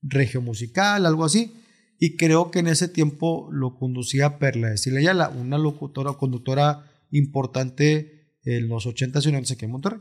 [0.00, 1.52] regio musical, algo así.
[1.98, 8.19] Y creo que en ese tiempo lo conducía Perla de Yala, una locutora, conductora importante
[8.44, 10.00] en los 80s y 90s aquí en Monterrey.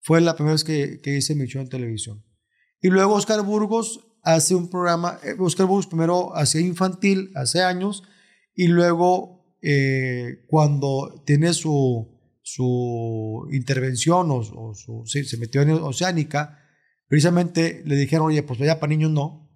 [0.00, 2.24] Fue la primera vez que, que hice mi show en televisión.
[2.80, 8.02] Y luego Oscar Burgos hace un programa, eh, Oscar Burgos primero hacía infantil hace años
[8.54, 16.58] y luego eh, cuando tiene su, su intervención o, su, se metió en Oceánica,
[17.06, 19.50] precisamente le dijeron, oye, pues vaya para niños no,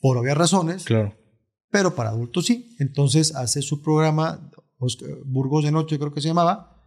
[0.00, 1.16] por obvias razones, claro.
[1.70, 2.76] pero para adultos sí.
[2.78, 4.50] Entonces hace su programa,
[5.24, 6.77] Burgos de Noche creo que se llamaba,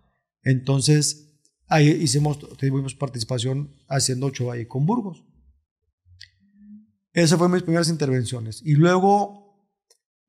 [0.43, 5.23] entonces ahí hicimos, tuvimos participación haciendo show ahí con Burgos.
[7.13, 8.61] Esas fueron mis primeras intervenciones.
[8.63, 9.67] Y luego,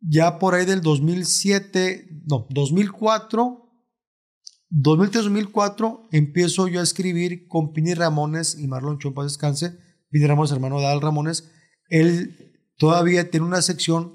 [0.00, 3.58] ya por ahí del 2007, no, 2004,
[4.70, 9.78] 2003-2004, empiezo yo a escribir con Pini Ramones y Marlon Chompa Descanse.
[10.10, 11.50] Pini Ramones, hermano de Al Ramones.
[11.88, 14.14] Él todavía tiene una sección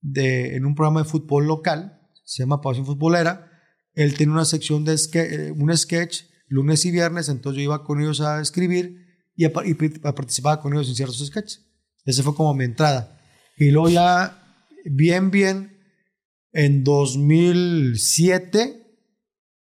[0.00, 3.49] de, en un programa de fútbol local, se llama Pasión Futbolera.
[3.94, 8.00] Él tiene una sección de eh, un sketch lunes y viernes, entonces yo iba con
[8.00, 8.96] ellos a escribir
[9.36, 11.66] y, a, y participaba con ellos en ciertos sketches.
[12.04, 13.20] Ese fue como mi entrada.
[13.56, 14.42] Y luego ya,
[14.84, 15.78] bien, bien,
[16.52, 18.86] en 2007,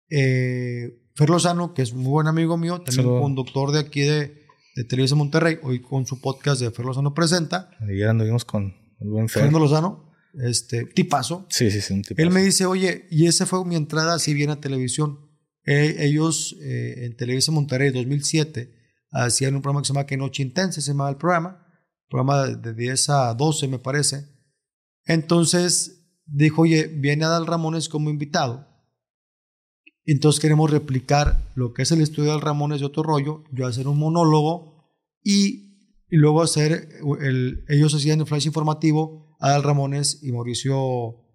[0.10, 4.46] eh, Fer Lozano, que es un muy buen amigo mío, también conductor de aquí de,
[4.76, 7.72] de Televisa Monterrey, hoy con su podcast de Fer Lozano Presenta.
[7.82, 9.42] Ayer anduvimos con el buen Fer.
[9.42, 11.46] Fernando Lozano, este, tipazo.
[11.50, 12.22] Sí, sí, sí, un tipazo.
[12.22, 15.20] Él me dice, oye, y esa fue mi entrada así bien a televisión.
[15.66, 18.74] eh, ellos eh, en Televisa Monterrey 2007
[19.12, 21.66] hacían un programa que se llama Que Noche Intensa, se llamaba el programa,
[22.10, 24.26] programa de 10 a 12 me parece.
[25.06, 28.68] Entonces dijo, oye, viene Adal Ramones como invitado.
[30.06, 33.68] Entonces queremos replicar lo que es el estudio de Adal Ramones de otro rollo, yo
[33.68, 34.86] hacer un monólogo
[35.24, 36.90] y, y luego hacer,
[37.22, 41.28] el, ellos hacían el flash informativo, Adal Ramones y Mauricio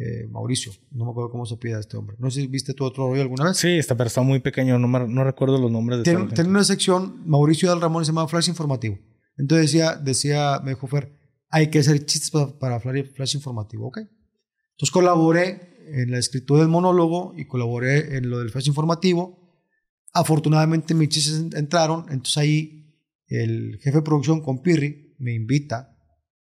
[0.00, 2.16] eh, Mauricio, no me acuerdo cómo se pide a este hombre.
[2.20, 3.56] No sé si viste tu otro rollo alguna vez.
[3.56, 6.62] Sí, está, pero está muy pequeño, no, no recuerdo los nombres de Tiene, tiene una
[6.62, 8.98] sección, Mauricio Dal Ramón se llama Flash Informativo.
[9.36, 11.12] Entonces decía, decía, me dijo Fer,
[11.48, 13.98] hay que hacer chistes para, Flash, Informativo, ¿ok?
[13.98, 19.36] Entonces colaboré en la escritura del monólogo y colaboré en lo del Flash Informativo.
[20.12, 22.94] Afortunadamente mis chistes entraron, entonces ahí
[23.26, 25.97] el jefe de producción con Pirri me invita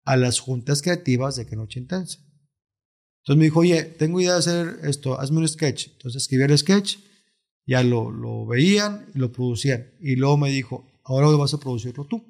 [0.05, 2.19] a las juntas creativas de Que Noche Intensa.
[3.23, 5.87] Entonces me dijo, oye, tengo idea de hacer esto, hazme un sketch.
[5.93, 6.97] Entonces escribí el sketch,
[7.65, 9.87] ya lo, lo veían y lo producían.
[9.99, 12.23] Y luego me dijo, ahora vas a producirlo tú.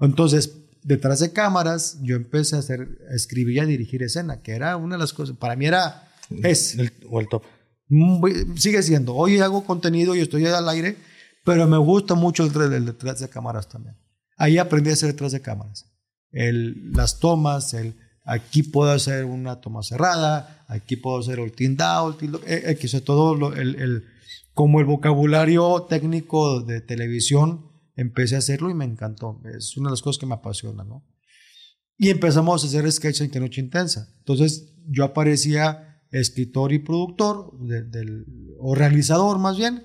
[0.00, 0.52] Entonces,
[0.82, 4.76] detrás de cámaras, yo empecé a hacer, a escribir y a dirigir escena, que era
[4.76, 6.12] una de las cosas, para mí era,
[6.42, 6.74] es.
[6.76, 7.44] El, o el top.
[8.56, 9.14] Sigue siendo.
[9.14, 10.96] Hoy hago contenido y estoy al aire,
[11.44, 13.96] pero me gusta mucho el, el detrás de cámaras también.
[14.36, 15.91] Ahí aprendí a hacer detrás de cámaras.
[16.32, 21.78] El, las tomas, el Aquí puedo hacer una toma cerrada, aquí puedo hacer el tilt
[21.78, 22.16] down,
[22.46, 24.04] eh, eh, todo el, el,
[24.54, 29.40] como el vocabulario técnico de televisión, empecé a hacerlo y me encantó.
[29.56, 30.84] Es una de las cosas que me apasiona.
[31.98, 34.08] Y empezamos a hacer sketches en Noche Intensa.
[34.18, 38.24] Entonces yo aparecía escritor y productor, del,
[38.60, 39.84] o realizador más bien,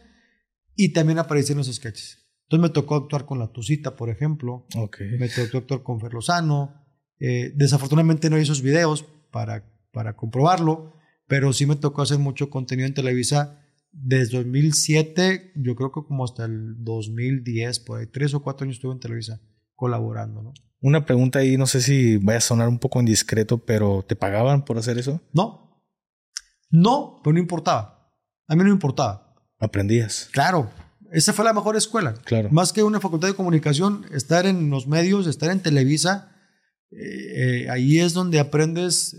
[0.75, 2.19] y también aparecía en los sketches.
[2.47, 4.65] Entonces me tocó actuar con La Tucita, por ejemplo.
[4.75, 5.17] Okay.
[5.17, 6.85] Me tocó actuar con Fer Lozano.
[7.19, 10.93] Eh, desafortunadamente no hay esos videos para, para comprobarlo,
[11.27, 13.63] pero sí me tocó hacer mucho contenido en Televisa
[13.99, 18.77] desde 2007, yo creo que como hasta el 2010, por ahí, tres o cuatro años
[18.77, 19.41] estuve en Televisa
[19.75, 20.53] colaborando, ¿no?
[20.79, 24.63] Una pregunta ahí, no sé si vaya a sonar un poco indiscreto, pero ¿te pagaban
[24.63, 25.21] por hacer eso?
[25.33, 25.83] No.
[26.69, 28.13] No, pero no importaba.
[28.47, 29.35] A mí no me importaba.
[29.59, 30.29] Aprendías.
[30.31, 30.69] Claro.
[31.11, 32.13] Esa fue la mejor escuela.
[32.25, 32.49] Claro.
[32.51, 36.33] Más que una facultad de comunicación, estar en los medios, estar en Televisa,
[36.91, 39.15] eh, eh, ahí es donde aprendes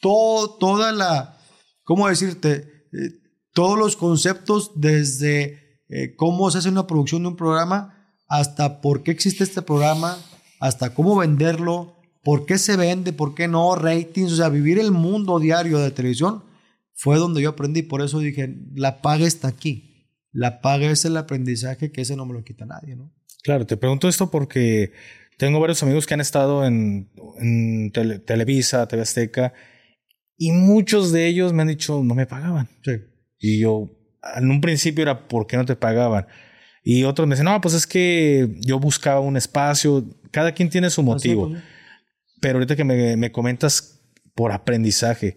[0.00, 1.38] todo, toda la,
[1.84, 2.88] ¿cómo decirte?
[2.92, 3.20] Eh,
[3.52, 5.60] todos los conceptos desde
[6.16, 10.16] cómo se hace una producción de un programa hasta por qué existe este programa,
[10.58, 14.90] hasta cómo venderlo, por qué se vende, por qué no, ratings, o sea, vivir el
[14.90, 16.44] mundo diario de televisión
[16.94, 17.82] fue donde yo aprendí.
[17.82, 19.91] Por eso dije, la paga está aquí.
[20.32, 23.12] La paga es el aprendizaje que ese no me lo quita nadie, ¿no?
[23.42, 24.92] Claro, te pregunto esto porque
[25.36, 27.10] tengo varios amigos que han estado en,
[28.24, 29.52] Televisa, TV Azteca,
[30.36, 32.68] y muchos de ellos me han dicho, no me pagaban.
[33.38, 33.90] Y yo,
[34.36, 36.26] en un principio era, ¿por qué no te pagaban?
[36.84, 40.90] Y otros me dicen, no, pues es que yo buscaba un espacio, cada quien tiene
[40.90, 41.48] su motivo.
[41.48, 41.62] Pues,
[42.40, 44.00] Pero ahorita que me, me, comentas
[44.34, 45.36] por aprendizaje,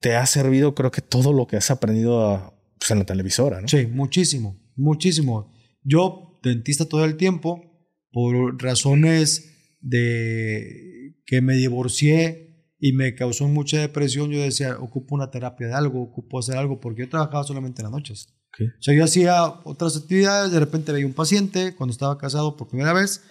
[0.00, 3.68] te ha servido creo que todo lo que has aprendido pues, en la televisora, ¿no?
[3.68, 5.52] Sí, muchísimo, muchísimo.
[5.82, 7.62] Yo, dentista todo el tiempo,
[8.10, 12.48] por razones de que me divorcié
[12.80, 16.80] y me causó mucha depresión, yo decía, ocupo una terapia de algo, ocupo hacer algo,
[16.80, 18.34] porque yo trabajaba solamente en las noches.
[18.60, 22.68] O sea, yo hacía otras actividades, de repente veía un paciente, cuando estaba casado por
[22.68, 23.22] primera vez,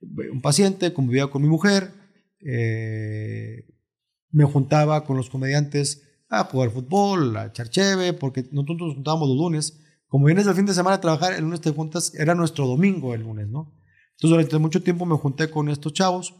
[0.00, 1.90] un paciente, convivía con mi mujer,
[2.46, 3.66] eh,
[4.30, 9.28] me juntaba con los comediantes a jugar fútbol, a echar cheve, porque nosotros nos juntábamos
[9.28, 9.80] los lunes.
[10.06, 13.14] Como vienes el fin de semana a trabajar, el lunes te juntas, era nuestro domingo
[13.14, 13.74] el lunes, ¿no?
[14.12, 16.34] Entonces durante mucho tiempo me junté con estos chavos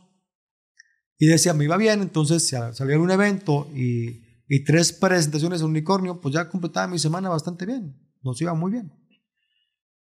[1.19, 6.21] y decía, me iba bien, entonces salía un evento y, y tres presentaciones de unicornio,
[6.21, 8.93] pues ya completaba mi semana bastante bien, nos iba muy bien.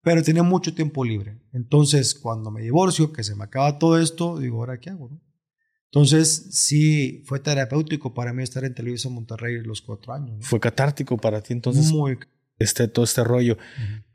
[0.01, 1.41] Pero tenía mucho tiempo libre.
[1.51, 5.09] Entonces, cuando me divorcio, que se me acaba todo esto, digo, ¿ahora qué hago?
[5.91, 10.38] Entonces, sí, fue terapéutico para mí estar en Televisa Monterrey los cuatro años.
[10.41, 11.91] Fue catártico para ti, entonces.
[11.91, 12.17] Muy.
[12.59, 13.57] Este, todo este rollo.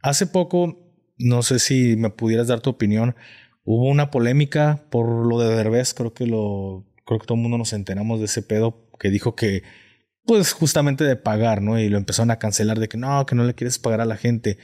[0.00, 3.14] Hace poco, no sé si me pudieras dar tu opinión,
[3.64, 7.58] Hubo una polémica por lo de Derbez, creo que lo creo que todo el mundo
[7.58, 9.62] nos enteramos de ese pedo que dijo que
[10.24, 11.78] pues justamente de pagar, ¿no?
[11.78, 14.16] Y lo empezaron a cancelar de que no, que no le quieres pagar a la
[14.16, 14.58] gente.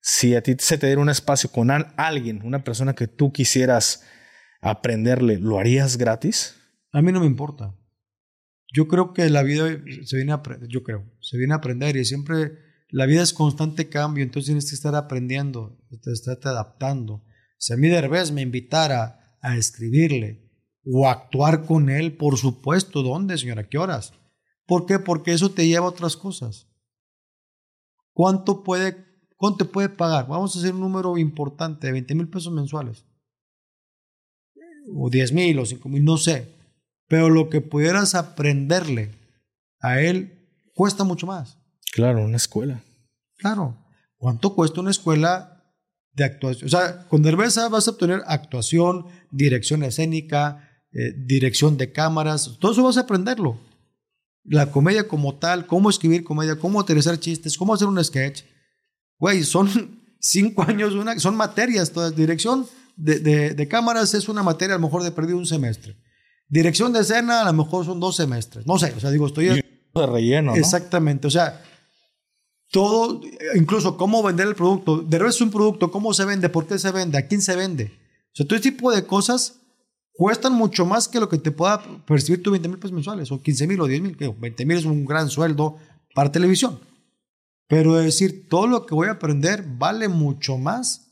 [0.00, 4.04] Si a ti se te diera un espacio con alguien, una persona que tú quisieras
[4.60, 6.56] aprenderle, ¿lo harías gratis?
[6.92, 7.74] A mí no me importa.
[8.72, 9.68] Yo creo que la vida
[10.04, 12.58] se viene a aprender, yo creo, se viene a aprender y siempre
[12.88, 17.24] la vida es constante cambio, entonces tienes que estar aprendiendo, estar adaptando.
[17.58, 20.50] Si a mí Derbez me invitara a escribirle
[20.84, 23.68] o actuar con él, por supuesto, ¿dónde, señora?
[23.68, 24.12] ¿Qué horas?
[24.66, 24.98] ¿Por qué?
[24.98, 26.70] Porque eso te lleva a otras cosas.
[28.12, 29.06] ¿cuánto puede,
[29.36, 30.28] cuánto te puede pagar?
[30.28, 33.06] Vamos a hacer un número importante de 20 mil pesos mensuales.
[34.94, 36.48] O 10 mil o 5 mil, no sé.
[37.08, 39.10] Pero lo que pudieras aprenderle
[39.80, 41.58] a él cuesta mucho más.
[41.92, 42.82] Claro, una escuela.
[43.36, 43.76] Claro.
[44.16, 45.64] ¿Cuánto cuesta una escuela
[46.12, 46.66] de actuación?
[46.66, 52.72] O sea, con Derbeza vas a obtener actuación, dirección escénica, eh, dirección de cámaras, todo
[52.72, 53.58] eso vas a aprenderlo.
[54.44, 58.42] La comedia como tal, cómo escribir comedia, cómo utilizar chistes, cómo hacer un sketch.
[59.18, 62.14] Güey, son cinco años, una, son materias todas.
[62.14, 62.66] Dirección
[63.02, 65.96] de, de, cámaras es una materia a lo mejor de perdido un semestre.
[66.48, 68.66] Dirección de escena a lo mejor son dos semestres.
[68.66, 69.46] No sé, o sea, digo, estoy...
[69.46, 71.62] De relleno, Exactamente, o sea,
[72.70, 73.20] todo,
[73.56, 74.98] incluso cómo vender el producto.
[74.98, 77.92] De es un producto, cómo se vende, por qué se vende, a quién se vende.
[78.26, 79.56] O sea, todo ese tipo de cosas
[80.12, 83.42] cuestan mucho más que lo que te pueda percibir tu 20 mil pesos mensuales, o
[83.42, 84.16] 15 mil o 10 mil.
[84.16, 85.78] 20 mil es un gran sueldo
[86.14, 86.78] para televisión.
[87.66, 91.06] Pero decir, todo lo que voy a aprender vale mucho más.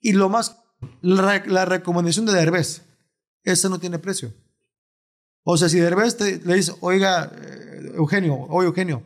[0.00, 0.59] Y lo más,
[1.02, 2.82] la, recomendación de Derbez,
[3.44, 4.32] esa no tiene precio.
[5.42, 9.02] O sea, si Derbez le dice, oiga, eh, Eugenio, oye Eugenio,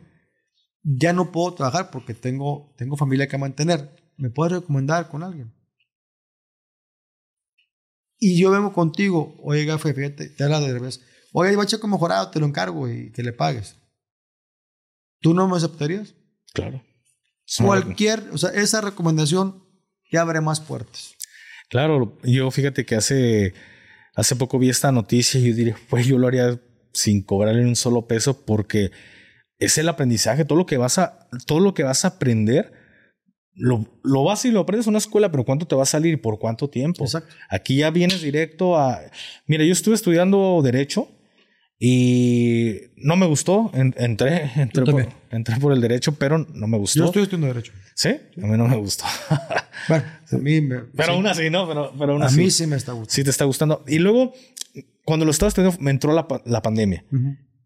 [0.83, 3.95] ya no puedo trabajar porque tengo, tengo familia que mantener.
[4.17, 5.53] ¿Me puedes recomendar con alguien?
[8.17, 11.01] Y yo vengo contigo, Gafe, fíjate, te habla de revés.
[11.33, 13.75] Oye, va checo mejorado, te lo encargo y que le pagues.
[15.19, 16.13] ¿Tú no me aceptarías?
[16.53, 16.81] Claro.
[17.57, 19.63] Cualquier, o sea, esa recomendación
[20.09, 21.14] te abre más puertas.
[21.69, 23.53] Claro, yo fíjate que hace,
[24.15, 26.59] hace poco vi esta noticia y yo diría, pues yo lo haría
[26.93, 28.91] sin cobrarle un solo peso porque
[29.59, 32.71] es el aprendizaje, todo lo que vas a, todo lo que vas a aprender,
[33.53, 36.13] lo, lo vas y lo aprendes en una escuela, pero ¿cuánto te va a salir
[36.13, 37.05] y por cuánto tiempo?
[37.05, 37.33] Exacto.
[37.49, 39.01] Aquí ya vienes directo a...
[39.47, 41.14] Mira, yo estuve estudiando Derecho
[41.79, 43.71] y no me gustó.
[43.73, 46.99] entré, entré, por, entré por el Derecho, pero no me gustó.
[46.99, 47.73] Yo estoy estudiando Derecho.
[47.95, 48.09] ¿Sí?
[48.09, 49.05] A mí no me gustó.
[49.89, 51.67] bueno, a mí me, Pero aún así, ¿no?
[51.67, 52.39] Pero, pero aún a así.
[52.39, 53.13] mí sí me está gustando.
[53.13, 53.83] Sí te está gustando.
[53.87, 54.33] Y luego,
[55.03, 57.05] cuando lo estaba estudiando, me entró la, la pandemia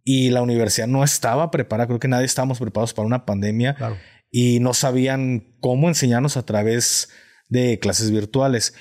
[0.03, 1.87] y la universidad no estaba preparada.
[1.87, 3.75] Creo que nadie estábamos preparados para una pandemia
[4.31, 7.09] y no sabían cómo enseñarnos a través
[7.47, 8.73] de clases virtuales.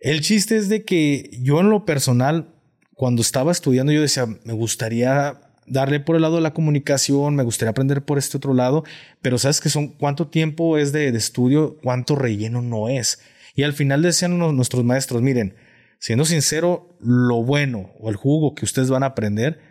[0.00, 2.54] El chiste es de que yo en lo personal,
[3.00, 7.44] cuando estaba estudiando, yo decía, me gustaría darle por el lado de la comunicación, me
[7.44, 8.84] gustaría aprender por este otro lado,
[9.22, 13.22] pero sabes que son cuánto tiempo es de, estudio, cuánto relleno no es.
[13.54, 15.54] Y al final decían nuestros maestros, miren,
[15.98, 19.62] siendo sincero, lo bueno o el jugo que ustedes van a aprender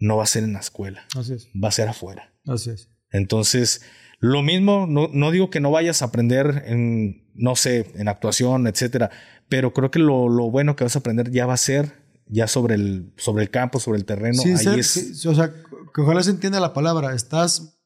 [0.00, 1.06] no va a ser en la escuela.
[1.16, 1.50] Así es.
[1.54, 2.34] Va a ser afuera.
[2.48, 2.90] Así es.
[3.12, 3.82] Entonces,
[4.18, 8.66] lo mismo, no, no digo que no vayas a aprender en, no sé, en actuación,
[8.66, 9.10] etcétera,
[9.48, 12.01] pero creo que lo, lo, bueno que vas a aprender ya va a ser
[12.32, 14.42] ya sobre el, sobre el campo, sobre el terreno.
[14.42, 17.14] Sí, sí, o sea, que ojalá se entienda la palabra.
[17.14, 17.78] Estás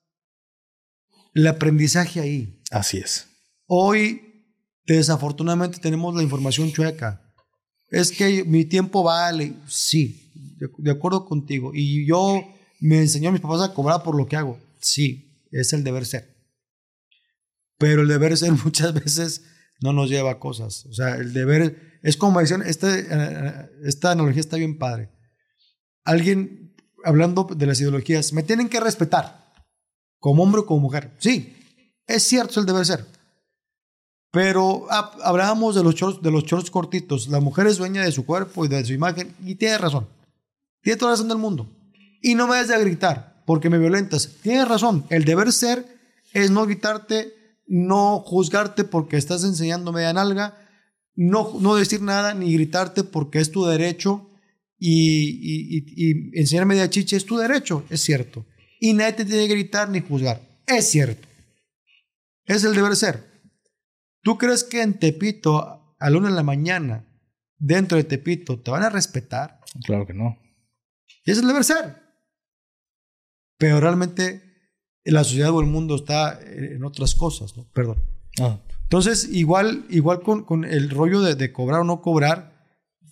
[1.35, 2.63] el aprendizaje ahí.
[2.71, 3.27] Así es.
[3.67, 4.45] Hoy,
[4.87, 7.21] desafortunadamente, tenemos la información chueca.
[7.91, 9.55] Es que mi tiempo vale.
[9.67, 10.31] Sí,
[10.79, 11.73] de, acuerdo contigo.
[11.75, 12.43] Y yo
[12.81, 14.61] me enseñó a mis papás a cobrar por lo que hago.
[14.81, 16.37] Sí, es el deber ser.
[17.79, 19.43] Pero el deber ser muchas veces
[19.81, 20.87] no nos lleva a cosas.
[20.87, 25.11] O sea, el deber es como decían, este, eh, esta analogía está bien padre.
[26.05, 26.67] Alguien
[27.07, 29.55] hablando de las ideologías, me tienen que respetar
[30.19, 31.13] como hombre o como mujer.
[31.19, 31.57] Sí,
[32.07, 33.07] es cierto, es el deber ser.
[34.33, 37.29] Pero hablábamos de los shorts, de los shorts cortitos.
[37.29, 40.09] La mujer es dueña de su cuerpo y de su imagen y tiene razón.
[40.83, 41.71] Tiene toda la razón del mundo.
[42.21, 44.29] Y no me des de gritar porque me violentas.
[44.43, 45.07] Tienes razón.
[45.11, 45.87] El deber ser
[46.33, 47.35] es no gritarte,
[47.67, 50.59] no juzgarte porque estás enseñando media nalga,
[51.15, 54.31] no, no decir nada ni gritarte porque es tu derecho
[54.79, 58.47] y, y, enseñar media chicha es tu derecho, es cierto.
[58.79, 61.27] Y nadie te tiene que gritar ni juzgar, es cierto.
[62.45, 63.25] Es el deber ser.
[64.23, 67.07] ¿Tú crees que en Tepito, a la una de la mañana,
[67.59, 69.61] dentro de Tepito, te van a respetar?
[69.85, 70.39] Claro que no.
[71.25, 72.03] Y es el deber ser.
[73.59, 74.46] Pero realmente
[75.13, 77.67] la sociedad o el mundo está en otras cosas, ¿no?
[77.73, 78.03] Perdón.
[78.41, 78.59] Ah.
[78.83, 82.57] Entonces, igual, igual con, con el rollo de, de, cobrar o no cobrar,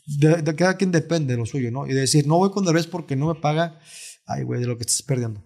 [0.07, 1.87] de, cada quien depende de lo suyo, ¿no?
[1.87, 3.81] Y decir, no voy con Derbez porque no me paga,
[4.27, 5.43] ay, güey, de lo que estás perdiendo.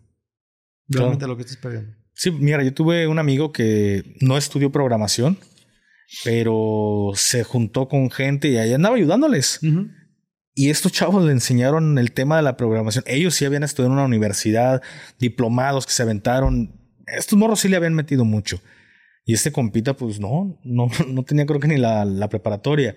[0.88, 1.94] Realmente de lo que estás perdiendo.
[2.14, 5.38] Sí, mira, yo tuve un amigo que no estudió programación,
[6.24, 9.60] pero se juntó con gente y ahí andaba ayudándoles.
[10.58, 13.04] Y estos chavos le enseñaron el tema de la programación.
[13.06, 14.82] Ellos sí habían estudiado en una universidad,
[15.20, 16.72] diplomados que se aventaron.
[17.06, 18.60] Estos morros sí le habían metido mucho.
[19.24, 22.96] Y este compita, pues no, no, no tenía creo que ni la, preparatoria.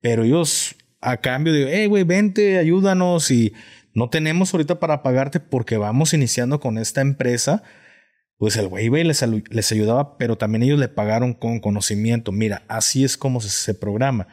[0.00, 3.30] Pero ellos, a cambio de, hey, güey, vente, ayúdanos.
[3.30, 3.52] Y
[3.94, 7.62] no tenemos ahorita para pagarte porque vamos iniciando con esta empresa.
[8.36, 12.32] pues el güey les, les ayudaba, pero también ellos le pagaron con conocimiento.
[12.32, 14.26] Mira, así es como se, programa.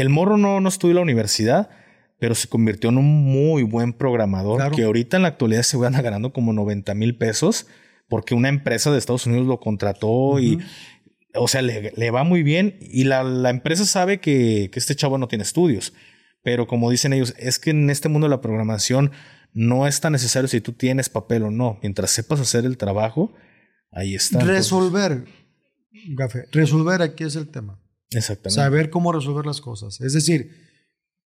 [0.00, 1.70] El morro no, no estudió en la universidad,
[2.18, 5.92] pero se convirtió en un muy buen programador que ahorita en la actualidad se van
[5.92, 7.66] ganando como 90 mil pesos
[8.08, 10.58] porque una empresa de Estados Unidos lo contrató y,
[11.34, 15.18] o sea, le, va muy bien y la, la empresa sabe que, que, este chavo
[15.18, 15.92] no tiene estudios.
[16.42, 19.12] Pero como dicen ellos, es que en este mundo de la programación
[19.52, 21.78] no es tan necesario si tú tienes papel o no.
[21.82, 23.34] Mientras sepas hacer el trabajo,
[23.92, 24.40] ahí está.
[24.40, 25.24] Resolver,
[26.10, 27.80] Gafe, resolver aquí es el tema.
[28.10, 28.54] Exactamente.
[28.54, 30.00] Saber cómo resolver las cosas.
[30.00, 30.50] Es decir,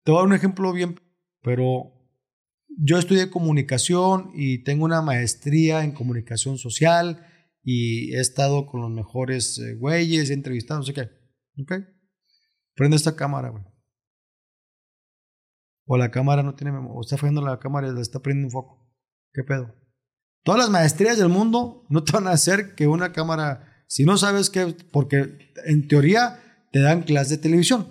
[0.03, 0.99] te voy a dar un ejemplo bien,
[1.41, 1.93] pero
[2.77, 7.25] yo estudié comunicación y tengo una maestría en comunicación social
[7.63, 11.09] y he estado con los mejores eh, güeyes, he entrevistado, no sé qué.
[11.61, 11.73] ¿Ok?
[12.75, 13.63] Prende esta cámara, güey.
[15.85, 18.51] O la cámara no tiene o está fallando la cámara y le está prendiendo un
[18.51, 18.89] foco.
[19.33, 19.75] ¿Qué pedo?
[20.43, 24.17] Todas las maestrías del mundo no te van a hacer que una cámara, si no
[24.17, 26.39] sabes qué, porque en teoría
[26.71, 27.87] te dan clases de televisión,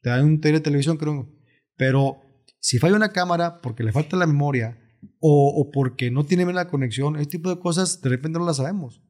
[0.00, 1.28] te dan un tele de televisión, creo,
[1.76, 2.20] pero
[2.60, 4.78] si falla una cámara porque le falta la memoria
[5.18, 8.58] o, porque no tiene bien la conexión, ese tipo de cosas de repente no las
[8.58, 9.02] sabemos.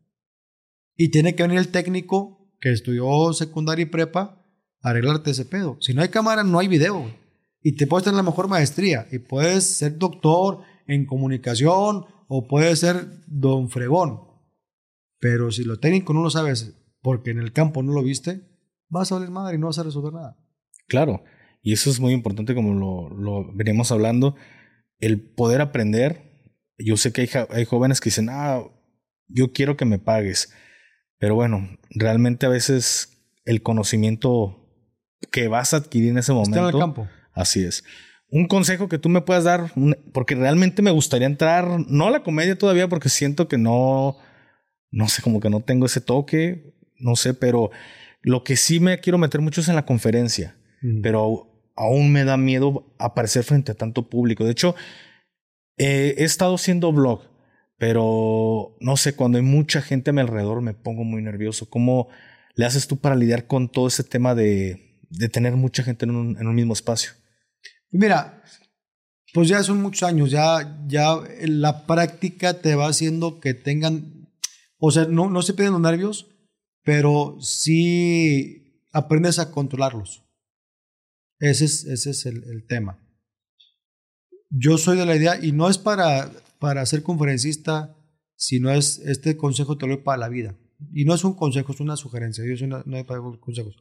[0.96, 4.42] Y tiene que venir el técnico que estudió secundaria y prepa
[4.80, 5.76] a arreglarte ese pedo.
[5.80, 7.14] Si no hay cámara, no hay video.
[7.62, 12.78] Y te puedes tener la mejor maestría y puedes ser doctor en comunicación o puedes
[12.80, 14.20] ser don fregón.
[15.18, 18.51] Pero si lo técnico no lo sabes porque en el campo no lo viste,
[18.92, 20.36] vas a valer madre y no vas a resolver nada.
[20.86, 21.24] Claro.
[21.62, 24.36] Y eso es muy importante como lo, lo venimos hablando,
[24.98, 26.30] el poder aprender.
[26.78, 28.62] Yo sé que hay, hay jóvenes que dicen, ah,
[29.28, 30.52] yo quiero que me pagues.
[31.18, 34.68] Pero bueno, realmente a veces el conocimiento
[35.30, 36.56] que vas a adquirir en ese momento.
[36.56, 37.08] Está en el campo.
[37.32, 37.84] Así es.
[38.28, 39.72] Un consejo que tú me puedas dar,
[40.12, 44.16] porque realmente me gustaría entrar, no a la comedia todavía, porque siento que no,
[44.90, 47.70] no sé, como que no tengo ese toque, no sé, pero
[48.22, 50.56] lo que sí me quiero meter mucho es en la conferencia.
[51.00, 54.44] Pero aún me da miedo aparecer frente a tanto público.
[54.44, 54.74] De hecho,
[55.76, 57.22] he estado haciendo blog,
[57.78, 61.70] pero no sé, cuando hay mucha gente a mi alrededor me pongo muy nervioso.
[61.70, 62.08] ¿Cómo
[62.54, 66.10] le haces tú para lidiar con todo ese tema de, de tener mucha gente en
[66.10, 67.12] un, en un, mismo espacio?
[67.90, 68.42] Mira,
[69.32, 74.28] pues ya son muchos años, ya, ya la práctica te va haciendo que tengan,
[74.78, 76.31] o sea, no, no se piden los nervios,
[76.82, 80.24] pero sí aprendes a controlarlos.
[81.38, 82.98] Ese es, ese es el, tema.
[84.48, 87.96] Yo soy de la idea, y no es para, para ser conferencista,
[88.36, 90.56] sino es, este consejo te lo doy para la vida.
[90.92, 92.44] Y no es un consejo, es una sugerencia.
[92.44, 93.76] Yo soy una, no consejos.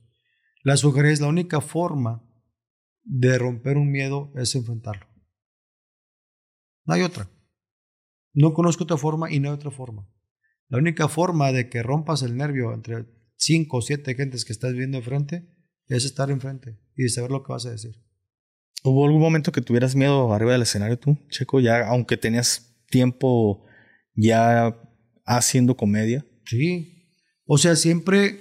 [0.64, 2.24] La sugerencia, la única forma
[3.04, 5.08] de romper un miedo es enfrentarlo.
[6.86, 7.30] No hay otra.
[8.34, 10.08] No conozco otra forma y no hay otra forma.
[10.72, 13.06] La única forma de que rompas el nervio entre
[13.36, 15.46] cinco o siete gentes que estás viendo enfrente
[15.88, 18.02] es estar enfrente y saber lo que vas a decir.
[18.82, 21.60] ¿Hubo algún momento que tuvieras miedo arriba del escenario tú, Checo?
[21.60, 23.66] Ya, aunque tenías tiempo
[24.16, 24.80] ya
[25.26, 26.26] haciendo comedia.
[26.46, 27.20] Sí.
[27.46, 28.40] O sea, siempre,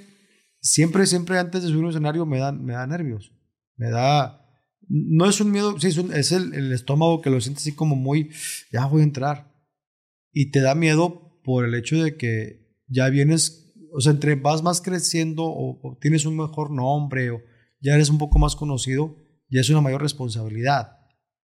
[0.61, 3.33] siempre, siempre antes de subir un escenario me da, me da nervios.
[3.75, 4.41] Me da.
[4.89, 7.97] No es un miedo, sí, es, es el, el, estómago que lo siente así como
[7.97, 8.31] muy.
[8.71, 9.53] Ya voy a entrar.
[10.33, 14.63] Y te da miedo por el hecho de que ya vienes o sea, entre vas
[14.63, 17.43] más creciendo o, tienes un mejor nombre o
[17.81, 19.17] ya eres un poco más conocido,
[19.49, 20.97] ya es una mayor responsabilidad.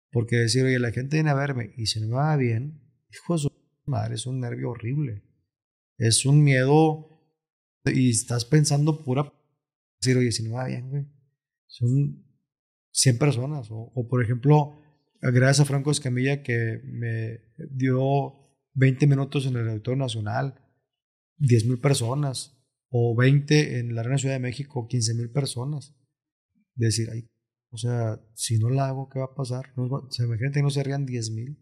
[0.10, 2.82] Porque decir, oye, la gente viene a verme y se me va bien,
[3.12, 3.52] hijo de su
[3.88, 5.22] madre, es un nervio horrible.
[5.97, 7.10] Es un miedo
[7.84, 9.34] y estás pensando pura.
[10.00, 11.08] Decir, oye, si me va bien, güey.
[11.68, 12.26] Son
[12.91, 13.70] 100 personas.
[13.70, 14.82] O, o, por ejemplo,
[15.20, 18.39] gracias a Franco Escamilla que me dio
[18.80, 20.55] 20 minutos en el Auditorio Nacional
[21.38, 22.57] 10 mil personas
[22.89, 25.95] o 20 en la Arena Ciudad de México, 15 mil personas.
[26.75, 27.30] Decir, ay,
[27.71, 29.73] o sea, si no la hago, ¿qué va a pasar?
[29.75, 31.59] No, se imagínate que no se rían 10 mil,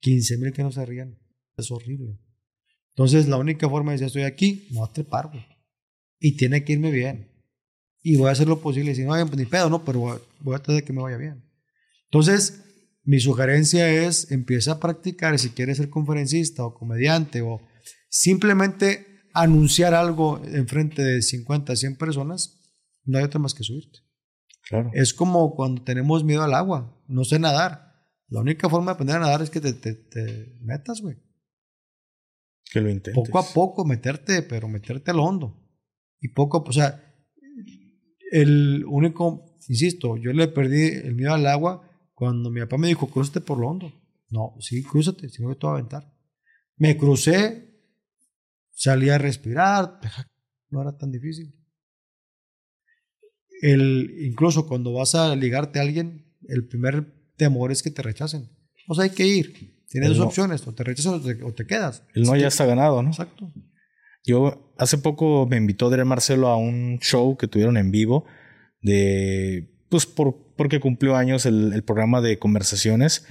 [0.00, 1.18] 15 mil que no se rían.
[1.56, 2.18] Es horrible.
[2.90, 5.38] Entonces, la única forma de decir, estoy aquí, no te pargo.
[6.20, 7.32] Y tiene que irme bien.
[8.02, 8.94] Y voy a hacer lo posible.
[8.94, 11.16] Si no, pues ni pedo, no, pero voy, voy a tratar de que me vaya
[11.16, 11.44] bien.
[12.04, 12.67] Entonces,
[13.08, 17.60] mi sugerencia es, empieza a practicar si quieres ser conferencista o comediante o
[18.08, 22.58] Simplemente anunciar algo en frente de 50, 100 personas,
[23.04, 24.00] no hay otra más que subirte.
[24.68, 24.90] Claro.
[24.94, 27.94] Es como cuando tenemos miedo al agua, no sé nadar.
[28.28, 31.16] La única forma de aprender a nadar es que te, te, metas, güey.
[32.70, 33.14] Que lo intentes.
[33.14, 35.58] Poco a poco meterte, pero meterte al hondo.
[36.20, 37.02] Y poco, o sea,
[38.30, 41.87] el único, insisto, yo le perdí el miedo al agua
[42.18, 43.92] cuando mi papá me dijo, cruzate por lo hondo.
[44.28, 46.12] No, sí, cruzate, si no te voy a aventar.
[46.76, 47.80] Me crucé
[48.72, 50.00] salía a respirar,
[50.70, 51.54] no era tan difícil.
[53.62, 57.06] El, incluso cuando vas a ligarte a alguien, el primer
[57.36, 58.50] temor es que te rechacen.
[58.88, 59.84] O sea, hay que ir.
[59.88, 62.02] Tienes dos opciones, o te rechazan o te, quedas.
[62.14, 63.10] El no ya está ganado, ¿no?
[63.10, 63.52] Exacto.
[64.24, 68.26] Yo hace poco me invitó Adrián Marcelo a un show que tuvieron en vivo
[68.82, 73.26] de, pues por, porque cumplió años el, programa de conversaciones.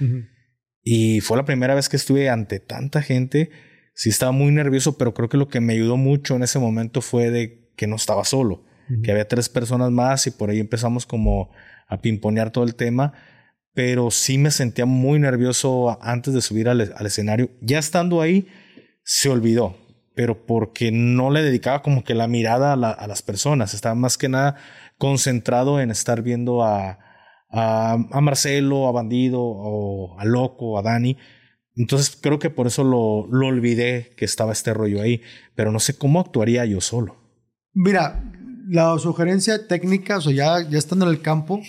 [0.82, 3.50] Y fue la primera vez que estuve ante tanta gente.
[3.94, 7.00] Sí estaba muy nervioso, pero creo que lo que me ayudó mucho en ese momento
[7.00, 8.64] fue de que no estaba solo,
[9.02, 11.50] que había tres personas más y por ahí empezamos como
[11.86, 13.12] a pimponear todo el tema.
[13.74, 17.50] Pero sí me sentía muy nervioso antes de subir al, escenario.
[17.60, 18.48] Ya estando ahí,
[19.04, 19.76] se olvidó,
[20.14, 23.74] pero porque no le dedicaba como que la mirada a, a las personas.
[23.74, 24.56] Estaba más que nada
[24.98, 26.98] concentrado en estar viendo a,
[27.50, 31.16] a, Marcelo, a Bandido, o a Loco, a Dani.
[31.76, 35.22] Entonces creo que por eso lo, lo, olvidé que estaba este rollo ahí,
[35.54, 37.16] pero no sé cómo actuaría yo solo.
[37.72, 38.24] Mira,
[38.68, 41.60] la sugerencia técnica, o sea, ya, ya estando en el campo,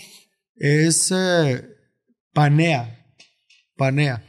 [0.55, 1.63] es eh,
[2.33, 3.05] panea,
[3.77, 4.25] panea.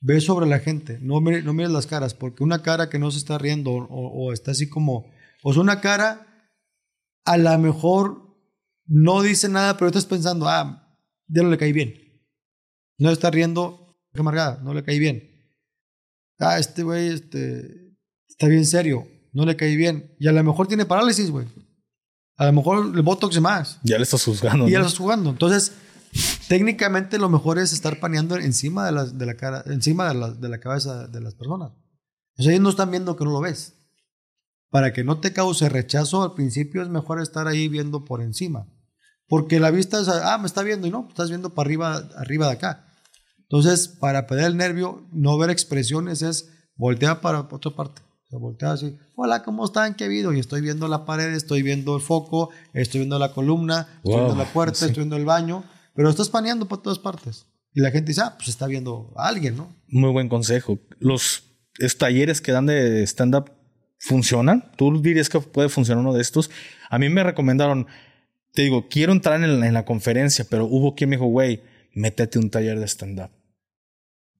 [0.00, 3.18] Ve sobre la gente, no, no mires las caras, porque una cara que no se
[3.18, 5.10] está riendo o, o está así como,
[5.42, 6.26] o sea, una cara
[7.24, 8.27] a lo mejor
[8.88, 10.96] no dice nada, pero estás pensando, ah,
[11.28, 11.94] ya no le caí bien.
[12.98, 15.22] No está riendo, qué amargada, no le caí bien.
[16.40, 17.96] Ah, este güey este,
[18.28, 20.16] está bien serio, no le caí bien.
[20.18, 21.46] Y a lo mejor tiene parálisis, güey.
[22.36, 23.78] A lo mejor el botox es más.
[23.82, 24.68] Ya le estás juzgando.
[24.68, 25.30] Y ya le estás jugando.
[25.30, 25.72] Entonces,
[26.48, 30.30] técnicamente lo mejor es estar paneando encima de la, de la cara, encima de la,
[30.30, 31.72] de la cabeza de las personas.
[32.38, 33.74] O sea, ellos no están viendo que no lo ves.
[34.70, 38.68] Para que no te cause rechazo al principio es mejor estar ahí viendo por encima.
[39.28, 42.46] Porque la vista es, ah, me está viendo y no, estás viendo para arriba, arriba
[42.46, 42.86] de acá.
[43.42, 48.02] Entonces, para perder el nervio, no ver expresiones es voltear para otra parte.
[48.26, 49.94] O sea, voltear así, hola, ¿cómo están?
[49.94, 50.32] ¿Qué ha habido?
[50.32, 54.36] Y estoy viendo la pared, estoy viendo el foco, estoy viendo la columna, estoy viendo
[54.36, 55.64] la puerta, estoy viendo el baño,
[55.94, 57.46] pero estás paneando por todas partes.
[57.72, 59.74] Y la gente dice, ah, pues está viendo a alguien, ¿no?
[59.88, 60.78] Muy buen consejo.
[60.98, 61.44] Los
[61.96, 63.50] talleres que dan de stand-up
[63.98, 64.72] funcionan.
[64.76, 66.50] ¿Tú dirías que puede funcionar uno de estos?
[66.90, 67.86] A mí me recomendaron,
[68.52, 71.62] te digo, quiero entrar en la, conferencia, pero hubo quien me dijo, güey,
[71.94, 73.30] métete un taller de stand-up.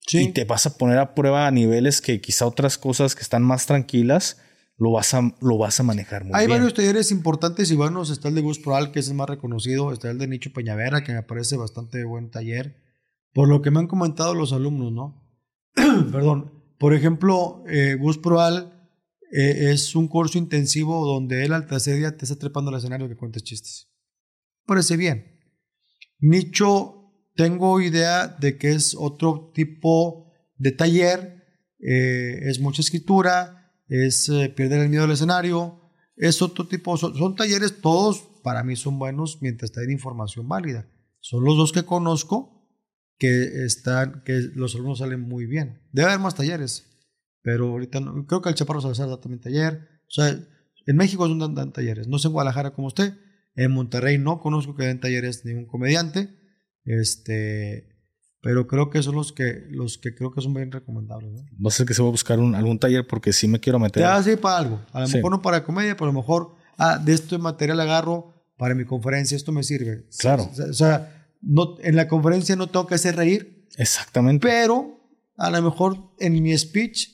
[0.06, 0.18] Sí.
[0.20, 3.42] Y te vas a poner a prueba a niveles que quizá otras cosas que están
[3.42, 4.38] más tranquilas
[4.78, 6.52] lo vas a, lo vas a manejar muy Hay bien.
[6.52, 8.10] Hay varios talleres importantes y buenos.
[8.10, 9.92] Está el de Gus Proal, que es el más reconocido.
[9.92, 12.80] Está el de Nicho Peñavera, que me parece bastante buen taller.
[13.34, 15.28] Por lo que me han comentado los alumnos, ¿no?
[15.74, 16.52] Perdón.
[16.78, 18.90] Por ejemplo, eh, Gus Proal
[19.32, 23.08] eh, es un curso intensivo donde él al tercer día te está trepando al escenario
[23.08, 23.87] que cuentes chistes
[24.68, 25.40] parece bien.
[26.20, 26.98] Nicho,
[27.34, 31.44] tengo idea de que es otro tipo de taller,
[31.80, 35.80] eh, es mucha escritura, es eh, perder el miedo al escenario,
[36.16, 40.86] es otro tipo, son, talleres, todos para mí son buenos mientras hay información válida.
[41.20, 42.68] Son los dos que conozco
[43.18, 45.80] que están, que los alumnos salen muy bien.
[45.92, 46.86] Debe haber más talleres,
[47.42, 49.88] pero ahorita no, creo que el Chaparro Salazar da también taller.
[50.08, 53.14] O sea, en México es un dan talleres, no sé en Guadalajara como usted,
[53.58, 56.30] en Monterrey no conozco que den talleres ningún comediante,
[56.84, 57.88] este,
[58.40, 61.32] pero creo que son los que, los que creo que son bien recomendables.
[61.32, 61.40] ¿no?
[61.42, 63.80] Va a ser que se va a buscar un, algún taller porque sí me quiero
[63.80, 64.00] meter.
[64.00, 64.80] Ya, sí, para algo.
[64.92, 68.32] A lo mejor no para comedia, pero a lo mejor, ah, de esto material agarro
[68.56, 70.06] para mi conferencia, esto me sirve.
[70.18, 70.48] Claro.
[70.70, 73.66] O sea, no, en la conferencia no tengo que hacer reír.
[73.76, 74.46] Exactamente.
[74.46, 75.00] Pero
[75.36, 77.08] a lo mejor en mi speech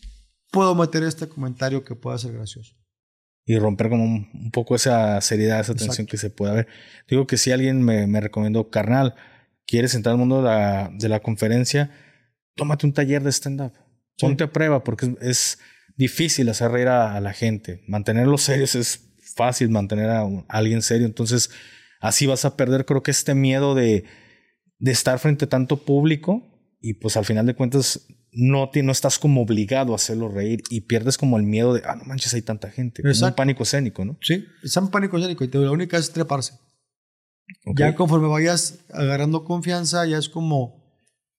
[0.50, 2.74] puedo meter este comentario que pueda ser gracioso
[3.46, 6.68] y romper como un, poco esa seriedad, esa tensión que se puede ver.
[7.08, 9.14] Digo que si alguien me, me recomendó, carnal,
[9.66, 11.90] quieres entrar al mundo de la, de la conferencia,
[12.54, 13.72] tómate un taller de stand-up.
[14.18, 15.58] Ponte a prueba porque es,
[15.96, 17.82] difícil hacer reír a, la gente.
[17.86, 21.06] Mantenerlos serios es fácil, mantener a, alguien serio.
[21.06, 21.50] Entonces,
[22.00, 24.04] así vas a perder, creo que este miedo de,
[24.78, 26.42] de estar frente a tanto público
[26.80, 30.82] y pues al final de cuentas no, no estás como obligado a hacerlo reír y
[30.82, 33.02] pierdes como el miedo de, ah, no manches, hay tanta gente.
[33.08, 34.18] Es un pánico escénico, ¿no?
[34.20, 36.54] Sí, es un pánico escénico y la única es treparse.
[37.76, 40.82] Ya conforme vayas agarrando confianza, ya es como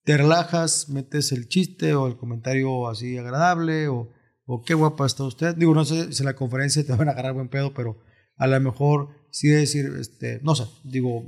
[0.04, 4.12] te relajas, metes el chiste o el comentario así agradable o,
[4.46, 5.56] o qué guapa está usted.
[5.56, 8.00] Digo, no sé si en la conferencia te van a agarrar buen pedo, pero
[8.38, 11.28] a lo mejor sí decir, este, no sé, digo,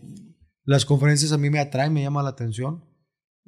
[0.64, 2.84] las conferencias a mí me atraen, me llama la atención.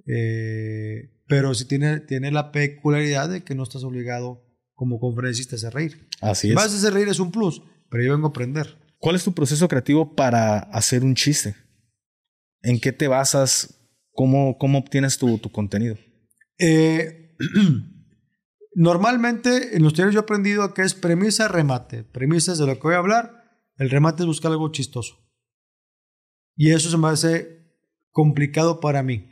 [0.07, 5.57] Eh, pero sí tiene, tiene la peculiaridad de que no estás obligado como conferencista a
[5.57, 6.09] hacer reír.
[6.19, 6.55] Así es.
[6.55, 8.77] Vas a hacer reír es un plus, pero yo vengo a aprender.
[8.97, 11.55] ¿Cuál es tu proceso creativo para hacer un chiste?
[12.61, 13.79] ¿En qué te basas?
[14.11, 15.97] ¿Cómo, cómo obtienes tu, tu contenido?
[16.57, 17.37] Eh,
[18.75, 22.03] Normalmente en los talleres yo he aprendido que es premisa, remate.
[22.03, 23.43] Premisas de lo que voy a hablar,
[23.77, 25.17] el remate es buscar algo chistoso.
[26.55, 27.75] Y eso se me hace
[28.11, 29.28] complicado para mí.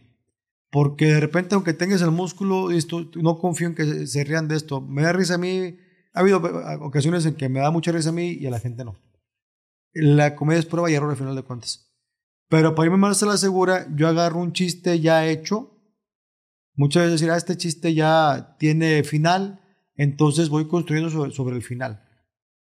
[0.77, 4.55] Porque de repente, aunque tengas el músculo, esto, no confío en que se rían de
[4.55, 4.79] esto.
[4.79, 5.75] Me da risa a mí.
[6.13, 6.39] Ha habido
[6.81, 8.95] ocasiones en que me da mucha risa a mí y a la gente no.
[9.95, 11.91] La comedia es prueba y error al final de cuentas.
[12.47, 15.81] Pero para irme más a la segura, yo agarro un chiste ya hecho.
[16.75, 19.59] Muchas veces decir, ah, este chiste ya tiene final,
[19.95, 22.07] entonces voy construyendo sobre, el final.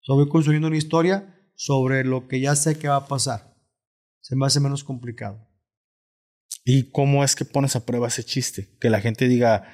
[0.09, 3.55] O voy construyendo una historia sobre lo que ya sé que va a pasar.
[4.21, 5.47] Se me hace menos complicado.
[6.65, 8.69] ¿Y cómo es que pones a prueba ese chiste?
[8.81, 9.65] Que la gente diga,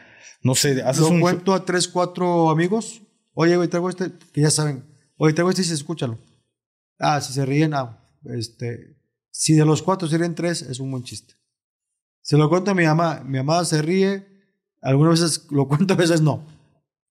[0.42, 3.02] no sé, haces Lo cuento a tres, cuatro amigos.
[3.34, 4.84] Oye, güey, traigo este, que ya saben.
[5.16, 6.18] Oye, traigo este y escúchalo.
[6.98, 8.96] Ah, si se ríen, ah, este,
[9.30, 11.34] si de los cuatro se ríen tres, es un buen chiste.
[12.22, 14.26] Se lo cuento a mi mamá, mi mamá se ríe,
[14.80, 16.46] algunas veces lo cuento, a veces no.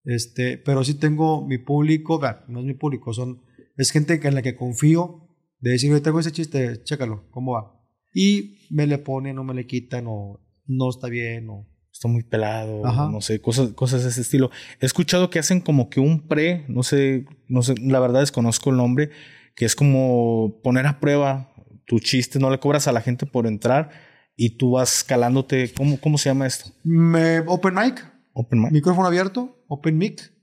[0.03, 3.43] Este, pero sí tengo mi público, no es mi público, son,
[3.75, 5.27] es gente en la que confío
[5.59, 7.74] de decir, oye, tengo ese chiste, chécalo, ¿cómo va?
[8.15, 12.23] Y me le pone, no me le quitan, o no está bien, o está muy
[12.23, 14.51] pelado, no sé, cosas, cosas de ese estilo.
[14.79, 18.69] He escuchado que hacen como que un pre, no sé, no sé, la verdad desconozco
[18.69, 19.09] el nombre,
[19.55, 21.53] que es como poner a prueba
[21.85, 23.91] tu chiste, no le cobras a la gente por entrar
[24.35, 25.73] y tú vas calándote.
[25.73, 26.71] ¿Cómo, cómo se llama esto?
[26.83, 28.13] Me, open mic.
[28.33, 28.71] Open mic.
[28.71, 30.33] Micrófono abierto, open mic.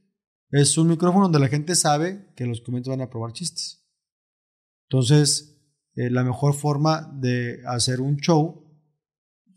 [0.51, 3.87] Es un micrófono donde la gente sabe que los comentarios van a probar chistes.
[4.89, 5.52] Entonces,
[5.95, 8.63] eh, la mejor forma de hacer un show,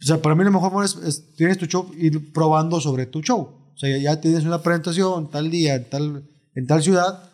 [0.01, 3.21] o sea, para mí la mejor forma es, tienes tu show, ir probando sobre tu
[3.21, 3.71] show.
[3.73, 7.31] O sea, ya, tienes una presentación tal día, en tal, en tal ciudad,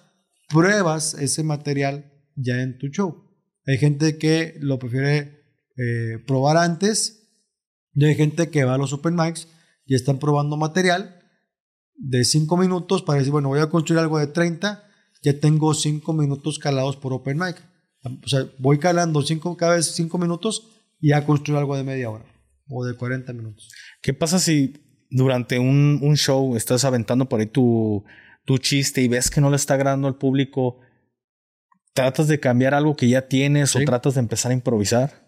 [0.49, 3.25] pruebas ese material ya en tu show.
[3.67, 5.45] Hay gente que lo prefiere
[5.77, 7.29] eh, probar antes
[7.93, 9.47] y hay gente que va a los open mics
[9.85, 11.19] y están probando material
[11.95, 14.83] de 5 minutos para decir, bueno, voy a construir algo de 30,
[15.21, 17.70] ya tengo 5 minutos calados por open mic.
[18.03, 20.67] O sea, voy calando cinco, cada vez 5 minutos
[20.99, 22.25] y ya construir algo de media hora
[22.67, 23.69] o de 40 minutos.
[24.01, 24.73] ¿Qué pasa si
[25.09, 28.03] durante un, un show estás aventando por ahí tu,
[28.45, 30.79] tu chiste y ves que no le está agradando al público?
[31.93, 35.27] ¿Tratas de cambiar algo que ya tienes o tratas de empezar a improvisar?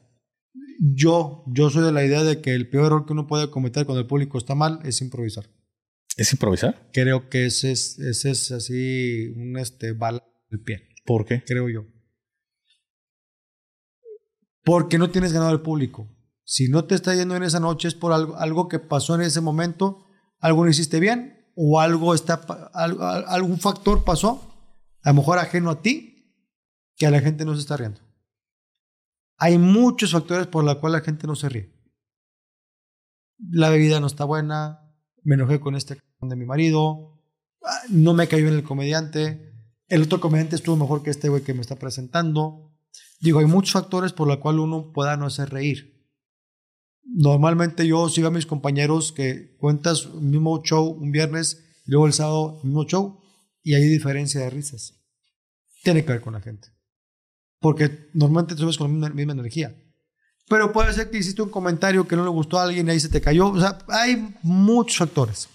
[0.79, 3.85] Yo, yo soy de la idea de que el peor error que uno puede cometer
[3.85, 5.45] cuando el público está mal es improvisar.
[6.17, 6.89] ¿Es improvisar?
[6.93, 10.89] Creo que ese es, ese es así un este, bala el pie.
[11.05, 11.43] ¿Por qué?
[11.45, 11.85] Creo yo.
[14.63, 16.07] Porque no tienes ganado al público.
[16.45, 19.41] Si no te está yendo en esa noche es por algo, que pasó en ese
[19.41, 20.05] momento,
[20.39, 22.35] algo no hiciste bien o algo está,
[22.73, 24.53] algún factor pasó,
[25.03, 26.13] a lo mejor ajeno a ti,
[26.95, 28.01] que a la gente no se está riendo.
[29.37, 31.73] Hay muchos factores por los cuales la gente no se ríe.
[33.37, 37.21] La bebida no está buena, me enojé con este de mi marido,
[37.63, 39.53] ah, no me cayó en el comediante,
[39.87, 42.72] el otro comediante estuvo mejor que este güey que me está presentando.
[43.19, 45.93] Digo, hay muchos factores por los cuales uno pueda no hacer reír.
[47.03, 52.07] Normalmente yo sigo a mis compañeros que cuentas el mismo show un viernes y luego
[52.07, 53.21] el sábado el mismo show
[53.61, 54.93] y hay diferencia de risas.
[55.83, 56.73] Tiene que ver con la gente
[57.63, 59.73] porque normalmente te subes con la misma, energía.
[60.49, 62.99] Pero puede ser que hiciste un comentario que no le gustó a alguien y ahí
[62.99, 63.47] se te cayó.
[63.47, 65.47] O sea, hay muchos factores.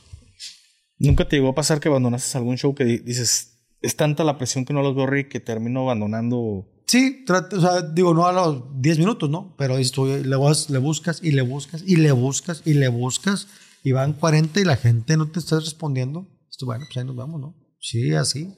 [0.97, 4.65] ¿Nunca te llegó a pasar que abandonaste algún show que dices, es tanta la presión
[4.65, 6.67] que no los veo que termino abandonando?
[6.89, 9.55] Sí, o sea, digo, no a los 10 minutos, ¿no?
[9.59, 13.47] Pero le, vas, le buscas y le buscas y le buscas y le buscas
[13.85, 16.27] y van 40 y la gente no te está respondiendo.
[16.51, 17.55] Esto, bueno, pues ahí nos vamos, ¿no?
[17.79, 18.55] Sí, así.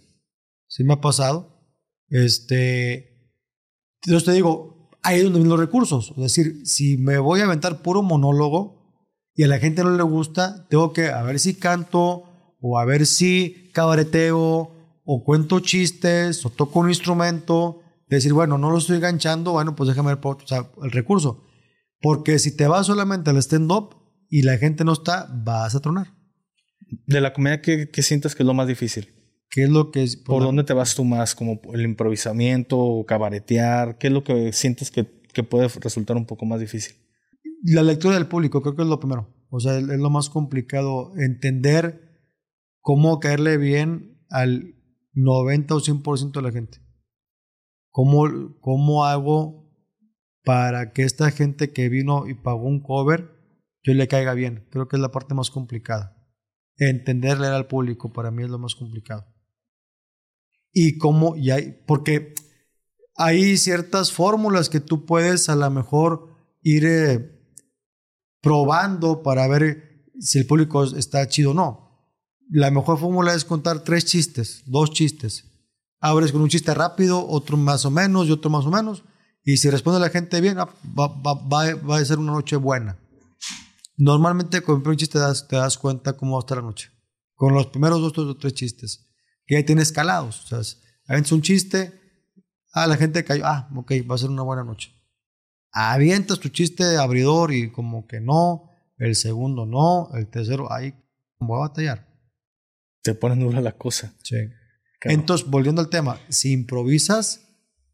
[0.68, 1.74] Sí me ha pasado.
[2.08, 3.34] Este,
[4.04, 6.10] entonces te digo, ahí es donde vienen los recursos.
[6.10, 8.94] Es decir, si me voy a aventar puro monólogo
[9.34, 12.24] y a la gente no le gusta, tengo que a ver si canto
[12.60, 14.70] o a ver si cabareteo
[15.04, 17.82] o cuento chistes o toco un instrumento.
[18.10, 21.44] Decir, bueno, no lo estoy enganchando, bueno, pues déjame ver o sea, el recurso.
[22.00, 23.94] Porque si te vas solamente al stand-up
[24.28, 26.08] y la gente no está, vas a tronar.
[27.06, 29.14] De la comedia, ¿qué, qué sientes que es lo más difícil?
[29.48, 30.16] ¿Qué es lo que es?
[30.16, 31.36] ¿Por, dónde te vas tú más?
[31.36, 33.96] ¿Como el improvisamiento o cabaretear?
[33.98, 36.94] ¿Qué es lo que sientes que, que, puede resultar un poco más difícil?
[37.62, 39.28] La lectura del público, creo que es lo primero.
[39.50, 41.12] O sea, es lo más complicado.
[41.16, 42.00] Entender
[42.80, 44.74] cómo caerle bien al
[45.12, 46.78] 90 o 100% de la gente.
[47.90, 49.70] ¿Cómo, ¿Cómo hago
[50.44, 53.30] para que esta gente que vino y pagó un cover,
[53.82, 54.66] yo le caiga bien?
[54.70, 56.16] Creo que es la parte más complicada.
[56.76, 59.26] Entenderle al público para mí es lo más complicado
[60.72, 62.34] y cómo, y hay, porque
[63.16, 66.28] hay ciertas fórmulas que tú puedes a lo mejor
[66.62, 67.40] ir eh,
[68.40, 71.88] probando para ver si el público está chido o no.
[72.52, 75.44] la mejor fórmula es contar tres chistes, dos chistes.
[76.00, 79.04] Abres con un chiste rápido, otro más o menos y otro más o menos.
[79.44, 80.68] Y si responde la gente bien, ah,
[80.98, 82.98] va, va, va, va a ser una noche buena.
[83.96, 86.62] Normalmente con el primer chiste te das, te das cuenta cómo va a estar la
[86.62, 86.90] noche.
[87.34, 89.10] Con los primeros dos o tres chistes.
[89.46, 90.44] Que ya tienes calados.
[90.44, 91.92] O sea, avientas un chiste,
[92.72, 94.94] ah, la gente cayó, ah, ok, va a ser una buena noche.
[95.72, 100.94] Avientas tu chiste de abridor y como que no, el segundo no, el tercero, ahí
[101.38, 102.08] voy a batallar.
[103.02, 104.14] Te ponen dura la cosa.
[104.22, 104.36] Sí.
[105.02, 107.48] Entonces, volviendo al tema, si improvisas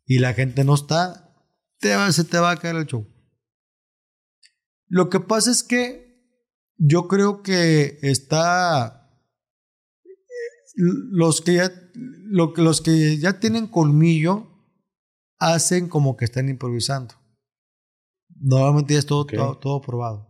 [0.05, 1.35] y la gente no está,
[1.79, 3.07] te va, se te va a caer el show.
[4.89, 6.07] Lo que pasa es que
[6.77, 9.11] yo creo que está
[10.77, 14.49] los que ya los que ya tienen colmillo
[15.39, 17.15] hacen como que están improvisando.
[18.29, 20.29] Normalmente ya es todo, todo, todo, probado.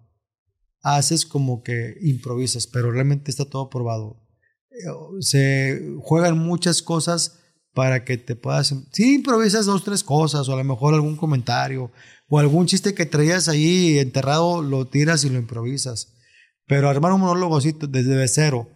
[0.83, 4.26] Haces como que improvisas, pero realmente está todo probado.
[5.21, 7.41] Se juegan muchas cosas
[7.75, 8.75] para que te puedas...
[8.93, 11.91] Sí, improvisas dos, tres cosas, o a lo mejor algún comentario,
[12.29, 16.15] o algún chiste que traías ahí enterrado, lo tiras y lo improvisas.
[16.67, 18.71] Pero armar un monólogo así desde cero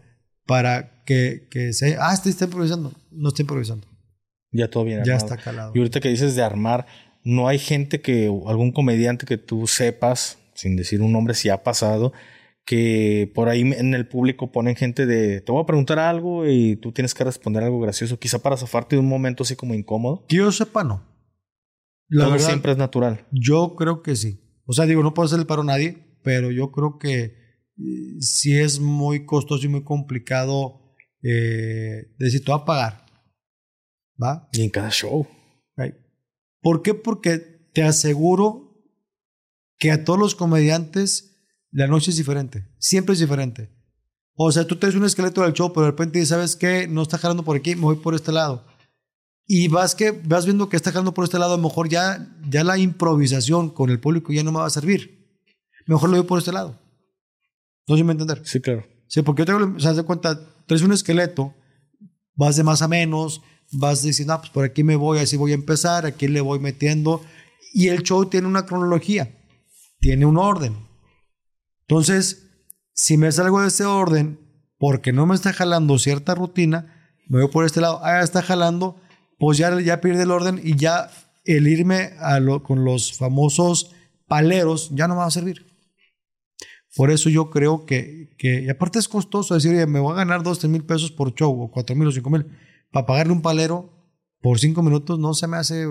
[0.46, 1.96] para que, que se...
[1.98, 2.92] Ah, está, está improvisando.
[3.10, 3.86] No está improvisando.
[4.52, 5.72] Ya todo bien Ya está calado.
[5.74, 6.86] Y ahorita que dices de armar,
[7.24, 11.62] no hay gente que, algún comediante que tú sepas, sin decir un nombre, si ha
[11.62, 12.12] pasado,
[12.70, 16.76] que por ahí en el público ponen gente de, te voy a preguntar algo y
[16.76, 20.24] tú tienes que responder algo gracioso, quizá para zafarte de un momento así como incómodo.
[20.28, 21.04] Que yo sepa, no.
[22.06, 23.26] La Todo siempre es natural.
[23.32, 24.40] Yo creo que sí.
[24.66, 27.34] O sea, digo, no puedo hacer el paro a nadie, pero yo creo que eh,
[28.20, 30.94] sí es muy costoso y muy complicado
[31.24, 33.04] eh, decir, te voy a pagar.
[34.22, 34.48] ¿Va?
[34.52, 35.26] Y en cada show.
[36.62, 36.94] ¿Por qué?
[36.94, 37.38] Porque
[37.72, 38.80] te aseguro
[39.76, 41.29] que a todos los comediantes
[41.72, 42.66] la noche es diferente.
[42.78, 43.70] Siempre es diferente.
[44.34, 47.18] O sea, tú traes un esqueleto del show, pero de repente sabes que no está
[47.18, 48.64] jalando por aquí, me voy por este lado.
[49.46, 52.34] Y vas, que, vas viendo que está jalando por este lado, a lo mejor ya,
[52.48, 55.38] ya la improvisación con el público ya no me va a servir.
[55.86, 56.80] Mejor lo voy por este lado.
[57.86, 58.42] ¿No sé me entender?
[58.44, 58.86] Sí, claro.
[59.08, 61.52] Sí, porque yo tengo, o sea, de cuenta, traes un esqueleto,
[62.36, 63.42] vas de más a menos,
[63.72, 66.60] vas diciendo, ah, pues por aquí me voy, así voy a empezar, aquí le voy
[66.60, 67.20] metiendo.
[67.74, 69.36] Y el show tiene una cronología,
[69.98, 70.89] tiene un orden.
[71.90, 72.48] Entonces,
[72.92, 74.38] si me salgo de ese orden
[74.78, 79.00] porque no me está jalando cierta rutina, me voy por este lado, ah, está jalando,
[79.40, 81.10] pues ya, ya pierde el orden y ya
[81.44, 83.90] el irme a lo, con los famosos
[84.28, 85.66] paleros ya no me va a servir.
[86.94, 90.18] Por eso yo creo que, que y aparte es costoso decir, oye, me voy a
[90.18, 92.46] ganar 2, 3 mil pesos por show, o 4 mil o 5 mil
[92.92, 93.90] para pagarle un palero
[94.40, 95.86] por cinco minutos no se me hace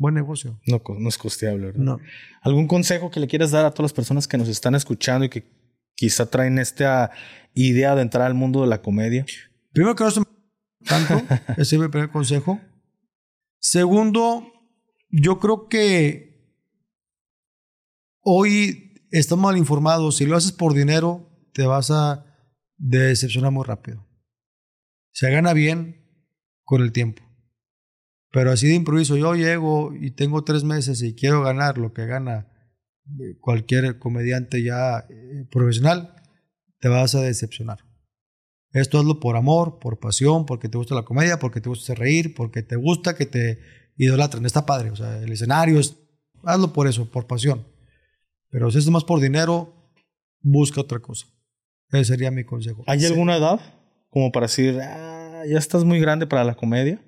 [0.00, 0.58] buen negocio.
[0.66, 1.82] No, no es costeable, ¿verdad?
[1.82, 2.00] No.
[2.40, 5.28] ¿Algún consejo que le quieras dar a todas las personas que nos están escuchando y
[5.28, 5.46] que
[5.94, 7.10] quizá traen esta
[7.54, 9.26] idea de entrar al mundo de la comedia?
[9.72, 10.22] Primero que no se
[10.86, 11.22] tanto,
[11.58, 12.58] ese es mi primer consejo.
[13.58, 14.50] Segundo,
[15.10, 16.56] yo creo que
[18.22, 20.16] hoy estamos mal informados.
[20.16, 22.24] Si lo haces por dinero, te vas a
[22.78, 24.08] decepcionar muy rápido.
[25.12, 26.00] Se gana bien,
[26.64, 27.29] con el tiempo.
[28.32, 32.06] Pero así de improviso, yo llego y tengo tres meses y quiero ganar lo que
[32.06, 32.46] gana
[33.18, 36.14] eh, cualquier comediante ya eh, profesional,
[36.78, 37.78] te vas a decepcionar.
[38.72, 42.34] Esto hazlo por amor, por pasión, porque te gusta la comedia, porque te gusta reír,
[42.34, 43.58] porque te gusta que te
[43.96, 44.46] idolatren.
[44.46, 45.96] Está padre, o sea, el escenario es,
[46.44, 47.66] hazlo por eso, por pasión.
[48.48, 49.92] Pero si es más por dinero,
[50.40, 51.26] busca otra cosa.
[51.90, 52.84] Ese sería mi consejo.
[52.86, 53.60] ¿Hay alguna edad
[54.08, 57.00] como para decir, ah, ya estás muy grande para la comedia?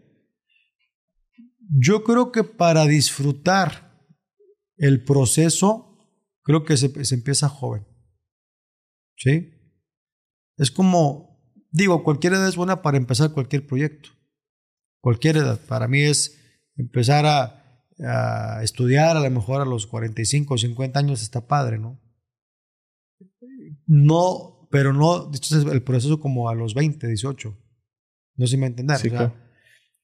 [1.74, 4.06] Yo creo que para disfrutar
[4.76, 5.96] el proceso,
[6.42, 7.86] creo que se, empieza joven.
[9.16, 9.54] ¿Sí?
[10.58, 11.40] Es como,
[11.70, 14.10] digo, cualquier edad es buena para empezar cualquier proyecto.
[15.00, 15.58] Cualquier edad.
[15.66, 16.38] Para mí es
[16.76, 17.58] empezar a,
[18.62, 22.00] estudiar a lo mejor a los 45 o 50 años está padre, ¿no?
[23.86, 25.30] No, pero no,
[25.70, 27.56] el proceso como a los 20, 18.
[28.36, 28.98] No sé si me entender.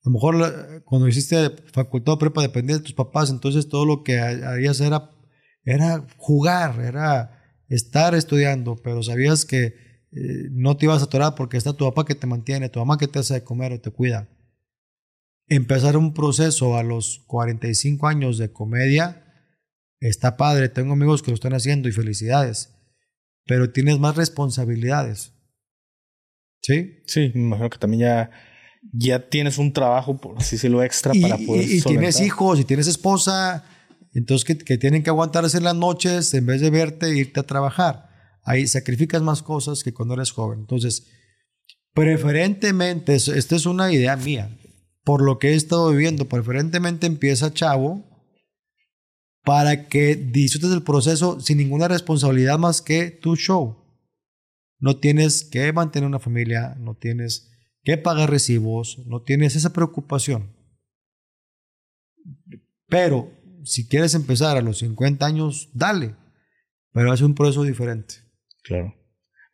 [0.04, 4.04] A lo mejor cuando hiciste facultad o prepa dependía de tus papás, entonces todo lo
[4.04, 5.10] que harías era,
[5.64, 11.56] era jugar, era estar estudiando, pero sabías que eh, no te ibas a atorar porque
[11.56, 13.90] está tu papá que te mantiene, tu mamá que te hace de comer o te
[13.90, 14.28] cuida.
[15.48, 19.24] Empezar un proceso a los 45 años de comedia
[20.00, 22.74] está padre, tengo amigos que lo están haciendo y felicidades,
[23.44, 25.34] pero tienes más responsabilidades.
[26.62, 27.02] ¿Sí?
[27.06, 28.30] Sí, me imagino que también ya,
[28.92, 31.68] ya tienes un trabajo, por así decirlo, extra para poder.
[31.68, 33.64] Y, y tienes hijos, y tienes esposa,
[34.14, 37.40] entonces que, que, tienen que aguantarse en las noches en vez de verte e irte
[37.40, 38.08] a trabajar.
[38.44, 40.60] Ahí sacrificas más cosas que cuando eres joven.
[40.60, 41.06] Entonces,
[41.94, 44.56] Preferentemente, es- esta es una idea mía,
[45.02, 48.04] por lo que he estado viviendo, preferentemente empieza chavo
[49.42, 53.78] para que disfrutes del proceso sin ninguna responsabilidad más que tu show.
[54.78, 57.50] No tienes que mantener una familia, no tienes
[57.88, 60.54] que pagar recibos, no tienes esa preocupación.
[62.86, 63.30] Pero
[63.64, 66.14] si quieres empezar a los 50 años, dale,
[66.92, 68.16] pero es un proceso diferente.
[68.62, 68.94] Claro.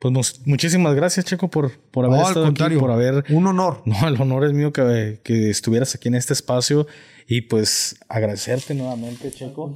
[0.00, 3.82] Pues muchísimas gracias, Checo, por, por haber No, al estado aquí, por haber un honor.
[3.86, 6.88] No, el honor es mío que, que estuvieras aquí en este espacio
[7.28, 9.72] y pues agradecerte nuevamente, Checo.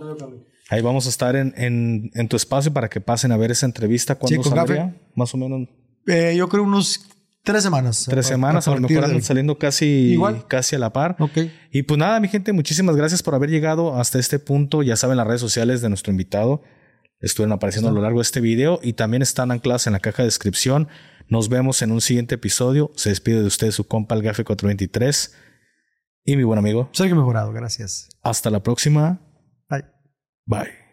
[0.68, 3.66] Ahí vamos a estar en, en, en tu espacio para que pasen a ver esa
[3.66, 4.16] entrevista.
[4.16, 4.86] ¿Cuándo Checo saldría?
[4.86, 5.01] Café.
[5.14, 5.68] Más o menos
[6.09, 7.09] Eh, yo creo unos
[7.44, 8.06] tres semanas.
[8.09, 8.69] tres A- semanas.
[8.69, 10.47] A, lo partir mejor andan saliendo casi, Igual.
[10.47, 11.16] casi a la par.
[11.19, 11.39] Ok.
[11.73, 14.82] Y pues nada, mi gente, muchísimas gracias por haber llegado hasta este punto.
[14.82, 16.62] Ya saben las redes sociales de nuestro invitado.
[17.20, 20.23] Estuvieron apareciendo a lo largo de este video y también están ancladas en la caja
[20.23, 20.89] de descripción.
[21.28, 22.93] Nos vemos en un siguiente episodio.
[22.94, 25.35] Se despide de usted su compa el Gafe 423
[26.24, 26.89] y mi buen amigo.
[26.93, 28.09] Sergio Mejorado, gracias.
[28.23, 29.20] Hasta la próxima.
[29.69, 29.85] Bye.
[30.47, 30.88] Bye.